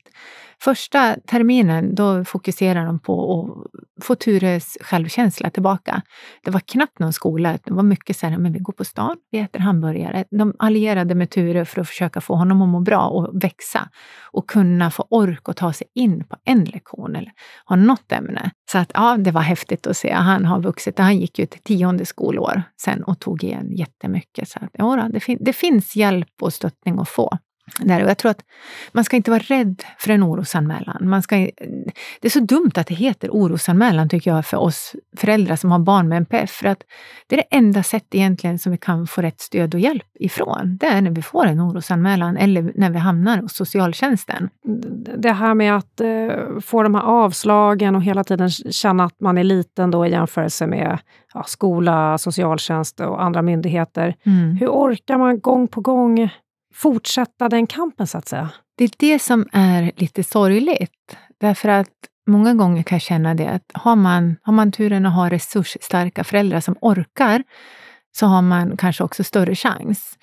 Första 0.62 1.16
terminen 1.28 1.96
då 1.96 2.26
fokuserade 2.26 2.86
de 2.86 3.00
på 3.00 3.42
att 3.42 4.06
få 4.06 4.16
Tures 4.16 4.78
självkänsla 4.82 5.50
tillbaka. 5.50 6.02
Det 6.44 6.52
var 6.52 6.60
knappt 6.60 7.00
någon 7.00 7.14
skola. 7.14 7.58
Det 7.64 7.74
var 7.74 7.84
mycket 7.84 8.18
så 8.18 8.28
här, 8.28 8.38
men 8.38 8.54
vi 8.54 8.60
går 8.60 8.74
på 8.74 8.86
stan, 8.86 9.18
vi 9.32 9.40
äter 9.40 9.60
hamburgare. 9.60 10.26
De 10.32 10.54
allierade 10.60 11.16
med 11.16 11.30
Ture 11.30 11.66
för 11.66 11.82
att 11.82 11.88
försöka 11.88 12.22
få 12.22 12.36
honom 12.36 12.62
att 12.62 12.70
må 12.70 12.80
bra 12.80 13.08
och 13.08 13.44
växa 13.44 13.90
och 14.32 14.50
kunna 14.50 14.92
få 14.92 15.08
ork 15.10 15.50
och 15.50 15.56
ta 15.56 15.74
sig 15.74 15.88
in 15.96 16.24
på 16.24 16.36
en 16.46 16.64
lektion 16.64 17.16
eller 17.16 17.32
ha 17.66 17.76
något 17.76 18.12
ämne. 18.12 18.52
Så 18.72 18.78
att 18.78 18.92
ja, 18.94 19.18
det 19.18 19.32
var 19.32 19.42
häftigt 19.42 19.88
att 19.88 19.98
se. 19.98 20.12
Han 20.12 20.46
har 20.46 20.62
vuxit. 20.62 21.00
Han 21.00 21.18
gick 21.18 21.40
ju 21.40 21.46
till 21.46 21.62
tionde 21.62 22.06
skolår 22.06 22.64
sen 22.82 23.04
och 23.04 23.20
tog 23.20 23.44
igen 23.44 23.76
jättemycket. 23.76 24.50
Så 24.50 24.60
att, 24.62 24.70
ja, 24.74 25.10
det, 25.14 25.20
fin 25.20 25.38
det 25.42 25.54
finns 25.54 25.96
hjälp 25.96 26.34
och 26.42 26.54
stöttning 26.54 27.00
att 27.00 27.10
få. 27.10 27.38
Där. 27.80 28.04
Och 28.04 28.10
jag 28.10 28.18
tror 28.18 28.32
att 28.32 28.42
man 28.92 29.04
ska 29.04 29.16
inte 29.16 29.32
vara 29.32 29.44
rädd 29.44 29.84
för 29.98 30.12
en 30.12 30.24
orosanmälan. 30.24 31.10
Man 31.10 31.22
ska, 31.22 31.36
det 32.20 32.28
är 32.28 32.30
så 32.30 32.40
dumt 32.40 32.72
att 32.76 32.88
det 32.88 32.96
heter 32.96 33.30
orosanmälan 33.30 34.10
tycker 34.10 34.32
jag 34.32 34.46
för 34.46 34.58
oss 34.58 34.96
föräldrar 35.18 35.56
som 35.56 35.72
har 35.72 35.80
barn 35.80 36.08
med 36.08 36.18
NPF. 36.18 36.50
För 36.52 36.68
att 36.68 36.84
det 37.28 37.36
är 37.36 37.38
det 37.38 37.58
enda 37.58 37.84
sättet 37.84 38.16
egentligen 38.16 38.60
som 38.60 38.72
vi 38.72 38.78
kan 38.78 39.08
få 39.08 39.22
rätt 39.22 39.40
stöd 39.40 39.74
och 39.74 39.80
hjälp 39.80 40.08
ifrån. 40.20 40.78
Det 40.80 40.86
är 40.86 41.02
när 41.02 41.12
vi 41.12 41.22
får 41.22 41.46
en 41.46 41.62
orosanmälan 41.62 42.38
eller 42.38 42.72
när 42.76 42.90
vi 42.90 42.98
hamnar 42.98 43.38
hos 43.38 43.54
socialtjänsten. 43.54 44.50
Det 45.18 45.32
här 45.32 45.54
med 45.54 45.76
att 45.76 46.02
eh, 46.02 46.60
få 46.62 46.84
de 46.84 46.96
här 46.96 47.02
avslagen 47.02 47.96
och 47.96 48.04
hela 48.04 48.24
tiden 48.24 48.50
känna 48.50 49.04
att 49.04 49.20
man 49.20 49.38
är 49.38 49.44
liten 49.44 49.92
då 49.92 50.06
i 50.06 50.12
jämförelse 50.12 50.68
med 50.68 51.00
ja, 51.34 51.44
skola, 51.44 52.18
socialtjänst 52.18 53.00
och 53.00 53.24
andra 53.24 53.42
myndigheter. 53.42 54.16
Mm. 54.26 54.56
Hur 54.56 54.68
orkar 54.68 55.18
man 55.18 55.40
gång 55.40 55.68
på 55.68 55.82
gång 55.82 56.30
fortsätta 56.74 57.50
den 57.50 57.68
kampen 57.68 58.08
så 58.08 58.18
att 58.18 58.28
säga? 58.28 58.50
Det 58.78 58.84
är 58.84 58.92
det 58.98 59.20
som 59.20 59.48
är 59.52 59.92
lite 59.96 60.24
sorgligt. 60.24 61.18
Därför 61.40 61.70
att 61.70 61.88
många 62.28 62.54
gånger 62.54 62.84
kan 62.84 62.96
jag 62.96 63.02
känna 63.02 63.34
det 63.34 63.50
att 63.50 63.72
har 63.74 63.96
man, 63.96 64.36
har 64.42 64.54
man 64.54 64.72
turen 64.72 65.06
att 65.06 65.14
ha 65.14 65.30
resursstarka 65.30 66.24
föräldrar 66.24 66.60
som 66.60 66.76
orkar 66.82 67.44
så 68.18 68.26
har 68.26 68.42
man 68.42 68.78
kanske 68.78 69.04
också 69.04 69.24
större 69.24 69.56
chans. 69.56 70.18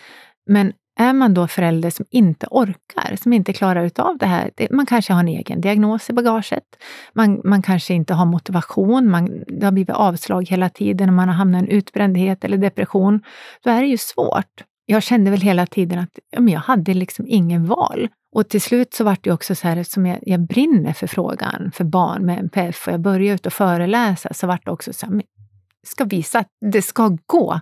Men 0.47 0.73
är 0.99 1.13
man 1.13 1.35
då 1.35 1.49
förälder 1.49 1.91
som 1.91 2.05
inte 2.11 2.47
orkar, 2.51 3.17
som 3.17 3.33
inte 3.33 3.53
klarar 3.53 3.85
utav 3.85 4.19
det 4.19 4.27
här, 4.27 4.51
det, 4.55 4.71
man 4.71 4.87
kanske 4.87 5.13
har 5.13 5.21
en 5.21 5.29
egen 5.29 5.61
diagnos 5.61 6.11
i 6.11 6.13
bagaget, 6.13 6.65
man, 7.13 7.41
man 7.45 7.63
kanske 7.63 7.95
inte 7.95 8.15
har 8.15 8.27
motivation, 8.27 9.11
man, 9.11 9.45
det 9.47 9.65
har 9.65 9.73
blivit 9.73 9.95
avslag 9.95 10.49
hela 10.49 10.69
tiden 10.69 11.09
och 11.09 11.15
man 11.15 11.29
har 11.29 11.35
hamnat 11.35 11.63
i 11.63 11.65
en 11.65 11.71
utbrändhet 11.71 12.45
eller 12.45 12.57
depression, 12.57 13.23
då 13.65 13.71
är 13.71 13.81
det 13.81 13.89
ju 13.89 13.99
svårt 13.99 14.65
jag 14.87 15.03
kände 15.03 15.31
väl 15.31 15.41
hela 15.41 15.67
tiden 15.67 15.99
att 15.99 16.19
ja, 16.31 16.43
jag 16.43 16.61
hade 16.61 16.95
liksom 16.95 17.25
ingen 17.29 17.67
val. 17.67 18.09
Och 18.33 18.49
till 18.49 18.61
slut 18.61 18.95
så 18.95 19.05
var 19.05 19.17
det 19.21 19.33
också 19.33 19.55
så 19.55 19.69
här, 19.69 19.77
eftersom 19.77 20.07
jag, 20.07 20.19
jag 20.23 20.41
brinner 20.41 20.93
för 20.93 21.07
frågan 21.07 21.71
för 21.75 21.85
barn 21.85 22.27
med 22.27 22.39
NPF 22.39 22.87
och 22.87 22.93
jag 22.93 23.01
började 23.01 23.35
ut 23.35 23.47
och 23.47 23.53
föreläsa, 23.53 24.35
så 24.35 24.47
var 24.47 24.61
det 24.65 24.71
också 24.71 24.93
så 24.93 25.07
här, 25.07 25.23
ska 25.87 26.05
visa 26.05 26.39
att 26.39 26.49
det 26.73 26.83
ska 26.83 27.17
gå 27.27 27.61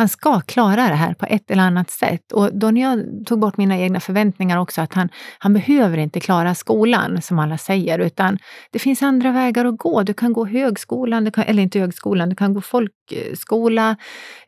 han 0.00 0.08
ska 0.08 0.40
klara 0.40 0.88
det 0.88 0.94
här 0.94 1.14
på 1.14 1.26
ett 1.26 1.50
eller 1.50 1.62
annat 1.62 1.90
sätt. 1.90 2.32
Och 2.32 2.54
då 2.54 2.70
när 2.70 2.80
jag 2.80 3.26
tog 3.26 3.40
bort 3.40 3.56
mina 3.56 3.78
egna 3.78 4.00
förväntningar 4.00 4.58
också, 4.58 4.80
att 4.80 4.94
han, 4.94 5.08
han 5.38 5.52
behöver 5.52 5.98
inte 5.98 6.20
klara 6.20 6.54
skolan 6.54 7.22
som 7.22 7.38
alla 7.38 7.58
säger, 7.58 7.98
utan 7.98 8.38
det 8.70 8.78
finns 8.78 9.02
andra 9.02 9.32
vägar 9.32 9.64
att 9.64 9.78
gå. 9.78 10.02
Du 10.02 10.14
kan 10.14 10.32
gå 10.32 10.46
högskolan, 10.46 11.24
du 11.24 11.30
kan, 11.30 11.44
eller 11.44 11.62
inte 11.62 11.78
högskolan, 11.78 12.28
du 12.28 12.36
kan 12.36 12.54
gå 12.54 12.60
folkskola, 12.60 13.96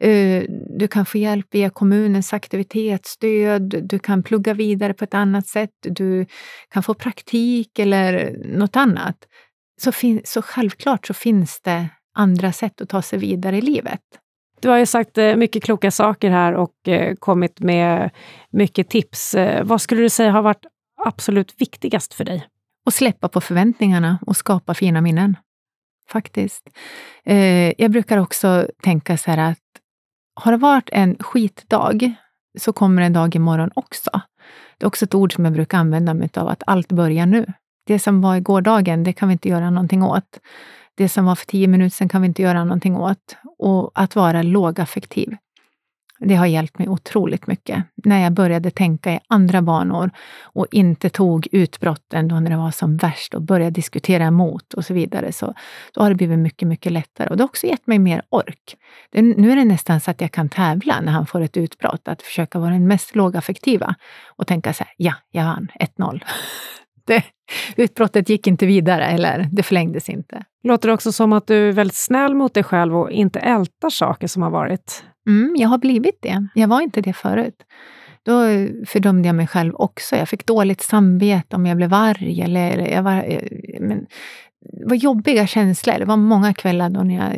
eh, 0.01 0.43
du 0.79 0.89
kan 0.89 1.07
få 1.07 1.19
hjälp 1.19 1.47
via 1.51 1.71
kommunens 1.71 2.33
aktivitetsstöd, 2.33 3.89
du 3.89 3.99
kan 3.99 4.23
plugga 4.23 4.55
vidare 4.55 4.95
på 4.95 5.05
ett 5.05 5.15
annat 5.15 5.47
sätt, 5.47 5.71
du 5.83 6.27
kan 6.71 6.83
få 6.83 6.95
praktik 6.95 7.79
eller 7.79 8.37
något 8.45 8.77
annat. 8.77 9.17
Så, 9.81 9.93
fin, 9.93 10.21
så 10.25 10.43
självklart 10.43 11.07
så 11.07 11.15
finns 11.15 11.61
det 11.61 11.89
andra 12.15 12.53
sätt 12.53 12.81
att 12.81 12.89
ta 12.89 13.03
sig 13.03 13.19
vidare 13.19 13.59
i 13.59 13.61
livet. 13.61 14.01
Du 14.63 14.69
har 14.69 14.79
ju 14.79 14.87
sagt 14.87 15.19
eh, 15.19 15.37
mycket 15.37 15.65
kloka 15.65 15.91
saker 15.91 16.31
här 16.31 16.53
och 16.55 16.89
eh, 16.89 17.15
kommit 17.15 17.61
med 17.61 18.11
mycket 18.51 18.89
tips. 18.89 19.35
Eh, 19.35 19.65
vad 19.65 19.81
skulle 19.81 20.03
du 20.03 20.09
säga 20.09 20.31
har 20.31 20.43
varit 20.43 20.67
absolut 21.05 21.55
viktigast 21.59 22.15
för 22.15 22.25
dig? 22.25 22.47
Att 22.87 22.95
släppa 22.95 23.29
på 23.29 23.41
förväntningarna 23.41 24.19
och 24.27 24.37
skapa 24.37 24.75
fina 24.75 25.01
minnen. 25.01 25.37
Faktiskt. 26.09 26.63
Jag 27.77 27.91
brukar 27.91 28.19
också 28.19 28.67
tänka 28.83 29.17
så 29.17 29.31
här 29.31 29.51
att 29.51 29.59
har 30.41 30.53
det 30.53 30.59
varit 30.59 30.89
en 30.93 31.17
skitdag 31.19 32.15
så 32.59 32.73
kommer 32.73 33.03
en 33.03 33.13
dag 33.13 33.37
imorgon 33.37 33.71
också. 33.75 34.11
Det 34.79 34.85
är 34.85 34.87
också 34.87 35.05
ett 35.05 35.15
ord 35.15 35.35
som 35.35 35.45
jag 35.45 35.55
brukar 35.55 35.79
använda 35.79 36.15
mig 36.15 36.31
av, 36.37 36.49
att 36.49 36.63
allt 36.67 36.93
börjar 36.93 37.27
nu. 37.27 37.47
Det 37.87 37.99
som 37.99 38.21
var 38.21 38.37
i 38.37 38.41
gårdagen, 38.41 39.05
det 39.05 39.13
kan 39.13 39.29
vi 39.29 39.33
inte 39.33 39.49
göra 39.49 39.71
någonting 39.71 40.03
åt 40.03 40.41
det 41.03 41.09
som 41.09 41.25
var 41.25 41.35
för 41.35 41.47
tio 41.47 41.69
minuter 41.69 41.97
sedan 41.97 42.09
kan 42.09 42.23
vi 42.23 42.29
inte 42.29 42.43
göra 42.43 42.65
någonting 42.65 42.97
åt. 42.97 43.37
Och 43.59 43.91
att 43.95 44.17
vara 44.17 44.43
lågaffektiv. 44.43 45.37
Det 46.25 46.35
har 46.35 46.47
hjälpt 46.47 46.79
mig 46.79 46.89
otroligt 46.89 47.47
mycket. 47.47 47.85
När 48.05 48.23
jag 48.23 48.33
började 48.33 48.71
tänka 48.71 49.13
i 49.13 49.21
andra 49.29 49.63
banor 49.63 50.11
och 50.43 50.67
inte 50.71 51.11
tog 51.11 51.49
utbrotten 51.53 52.29
då 52.29 52.41
när 52.41 52.51
det 52.51 52.57
var 52.57 52.71
som 52.71 52.97
värst 52.97 53.35
och 53.35 53.43
började 53.43 53.71
diskutera 53.71 54.25
emot 54.25 54.75
och 54.75 54.85
så 54.85 54.95
vidare, 54.95 55.33
så 55.33 55.55
då 55.93 56.03
har 56.03 56.09
det 56.09 56.15
blivit 56.15 56.39
mycket, 56.39 56.69
mycket 56.69 56.93
lättare. 56.93 57.29
Och 57.29 57.37
det 57.37 57.43
har 57.43 57.49
också 57.49 57.67
gett 57.67 57.87
mig 57.87 57.99
mer 57.99 58.23
ork. 58.31 58.77
Det, 59.11 59.23
nu 59.23 59.53
är 59.53 59.57
det 59.57 59.65
nästan 59.65 60.01
så 60.01 60.11
att 60.11 60.21
jag 60.21 60.33
kan 60.33 60.49
tävla 60.49 61.01
när 61.01 61.13
han 61.13 61.27
får 61.27 61.41
ett 61.41 61.57
utbrott, 61.57 62.09
att 62.09 62.23
försöka 62.23 62.59
vara 62.59 62.71
den 62.71 62.89
mest 62.89 63.15
lågaffektiva 63.15 63.95
och 64.37 64.47
tänka 64.47 64.73
så 64.73 64.85
här, 64.85 64.95
ja, 64.97 65.15
jag 65.31 65.45
vann 65.45 65.69
1-0. 65.99 66.21
det, 67.07 67.25
utbrottet 67.77 68.29
gick 68.29 68.47
inte 68.47 68.67
vidare, 68.67 69.07
eller 69.07 69.49
det 69.53 69.63
förlängdes 69.63 70.09
inte. 70.09 70.45
Låter 70.63 70.89
det 70.89 70.95
också 70.95 71.13
som 71.13 71.33
att 71.33 71.47
du 71.47 71.69
är 71.69 71.73
väldigt 71.73 71.97
snäll 71.97 72.35
mot 72.35 72.55
dig 72.55 72.63
själv 72.63 72.97
och 72.97 73.11
inte 73.11 73.39
ältar 73.39 73.91
saker 73.91 74.27
som 74.27 74.43
har 74.43 74.51
varit? 74.51 75.05
Mm, 75.27 75.55
jag 75.57 75.69
har 75.69 75.79
blivit 75.79 76.19
det. 76.23 76.49
Jag 76.55 76.69
var 76.69 76.81
inte 76.81 77.01
det 77.01 77.13
förut. 77.13 77.65
Då 78.25 78.43
fördömde 78.87 79.29
jag 79.29 79.37
mig 79.37 79.47
själv 79.47 79.75
också. 79.75 80.17
Jag 80.17 80.29
fick 80.29 80.47
dåligt 80.47 80.81
samvete 80.81 81.57
om 81.57 81.67
jag 81.67 81.77
blev 81.77 81.95
arg. 81.95 82.43
Eller 82.43 82.79
jag 82.79 83.03
var, 83.03 83.25
eh, 83.29 83.41
men, 83.81 84.07
det 84.81 84.89
var 84.89 84.95
jobbiga 84.95 85.47
känslor. 85.47 85.99
Det 85.99 86.05
var 86.05 86.17
många 86.17 86.55
kvällar 86.55 86.91
då 86.91 87.01
när 87.01 87.15
jag 87.15 87.35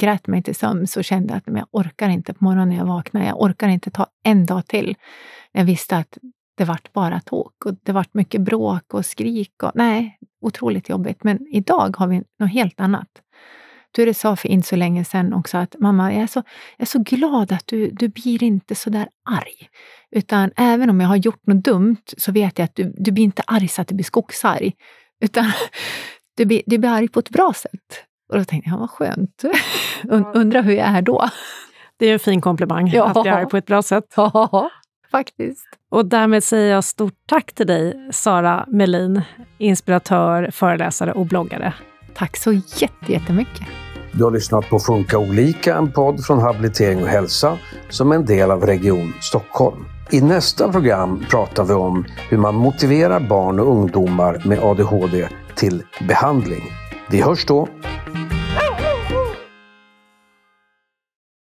grät 0.00 0.26
mig 0.26 0.42
till 0.42 0.54
sömns 0.54 0.96
och 0.96 1.04
kände 1.04 1.34
att 1.34 1.46
men 1.46 1.56
jag 1.56 1.66
orkar 1.70 2.08
inte 2.08 2.34
på 2.34 2.44
morgonen 2.44 2.68
när 2.68 2.76
jag 2.76 2.86
vaknar. 2.86 3.26
Jag 3.26 3.42
orkar 3.42 3.68
inte 3.68 3.90
ta 3.90 4.06
en 4.24 4.46
dag 4.46 4.66
till. 4.66 4.96
Jag 5.52 5.64
visste 5.64 5.96
att 5.96 6.18
det 6.58 6.64
vart 6.64 6.92
bara 6.92 7.20
tok 7.20 7.66
och 7.66 7.74
det 7.82 7.92
vart 7.92 8.14
mycket 8.14 8.40
bråk 8.40 8.94
och 8.94 9.06
skrik. 9.06 9.62
Och, 9.62 9.72
nej, 9.74 10.18
otroligt 10.40 10.88
jobbigt. 10.88 11.24
Men 11.24 11.46
idag 11.50 11.96
har 11.96 12.06
vi 12.06 12.22
något 12.38 12.52
helt 12.52 12.80
annat. 12.80 13.08
Ture 13.96 14.14
sa 14.14 14.36
för 14.36 14.48
inte 14.48 14.68
så 14.68 14.76
länge 14.76 15.04
sedan 15.04 15.32
också 15.32 15.58
att 15.58 15.76
mamma, 15.78 16.12
jag 16.12 16.22
är 16.22 16.26
så, 16.26 16.38
jag 16.76 16.82
är 16.82 16.86
så 16.86 16.98
glad 16.98 17.52
att 17.52 17.66
du, 17.66 17.90
du 17.90 18.08
blir 18.08 18.42
inte 18.42 18.74
så 18.74 18.90
där 18.90 19.08
arg. 19.30 19.68
Utan 20.10 20.50
även 20.56 20.90
om 20.90 21.00
jag 21.00 21.08
har 21.08 21.16
gjort 21.16 21.46
något 21.46 21.64
dumt 21.64 22.02
så 22.16 22.32
vet 22.32 22.58
jag 22.58 22.64
att 22.64 22.74
du, 22.74 22.94
du 22.96 23.12
blir 23.12 23.24
inte 23.24 23.42
arg 23.46 23.68
så 23.68 23.82
att 23.82 23.88
du 23.88 23.94
blir 23.94 24.04
skogsarg. 24.04 24.72
Utan 25.20 25.52
du 26.36 26.44
blir, 26.44 26.62
du 26.66 26.78
blir 26.78 26.90
arg 26.90 27.08
på 27.08 27.20
ett 27.20 27.30
bra 27.30 27.52
sätt. 27.52 28.04
Och 28.32 28.38
då 28.38 28.44
tänkte 28.44 28.70
jag, 28.70 28.78
vad 28.78 28.90
skönt. 28.90 29.42
Undrar 30.34 30.62
hur 30.62 30.72
jag 30.72 30.86
är 30.86 31.02
då. 31.02 31.28
Det 31.98 32.06
är 32.06 32.12
en 32.12 32.18
fin 32.18 32.40
komplimang, 32.40 32.88
ja. 32.88 33.06
att 33.06 33.22
bli 33.22 33.30
arg 33.30 33.46
på 33.46 33.56
ett 33.56 33.66
bra 33.66 33.82
sätt. 33.82 34.04
Ja, 34.16 34.70
faktiskt. 35.10 35.66
Och 35.90 36.06
därmed 36.06 36.44
säger 36.44 36.74
jag 36.74 36.84
stort 36.84 37.14
tack 37.26 37.52
till 37.52 37.66
dig, 37.66 38.08
Sara 38.12 38.64
Melin, 38.68 39.22
inspiratör, 39.58 40.50
föreläsare 40.52 41.12
och 41.12 41.26
bloggare. 41.26 41.74
Tack 42.14 42.36
så 42.36 42.52
jättemycket. 43.06 43.66
Du 44.12 44.24
har 44.24 44.30
lyssnat 44.30 44.68
på 44.68 44.78
Funka 44.78 45.18
olika, 45.18 45.76
en 45.76 45.92
podd 45.92 46.24
från 46.24 46.38
Habilitering 46.38 47.02
och 47.02 47.08
hälsa 47.08 47.58
som 47.88 48.12
är 48.12 48.16
en 48.16 48.24
del 48.24 48.50
av 48.50 48.66
Region 48.66 49.12
Stockholm. 49.20 49.84
I 50.10 50.20
nästa 50.20 50.72
program 50.72 51.24
pratar 51.30 51.64
vi 51.64 51.74
om 51.74 52.04
hur 52.30 52.38
man 52.38 52.54
motiverar 52.54 53.20
barn 53.20 53.60
och 53.60 53.66
ungdomar 53.66 54.42
med 54.44 54.58
ADHD 54.58 55.28
till 55.54 55.82
behandling. 56.08 56.62
Vi 57.10 57.22
hörs 57.22 57.46
då! 57.46 57.68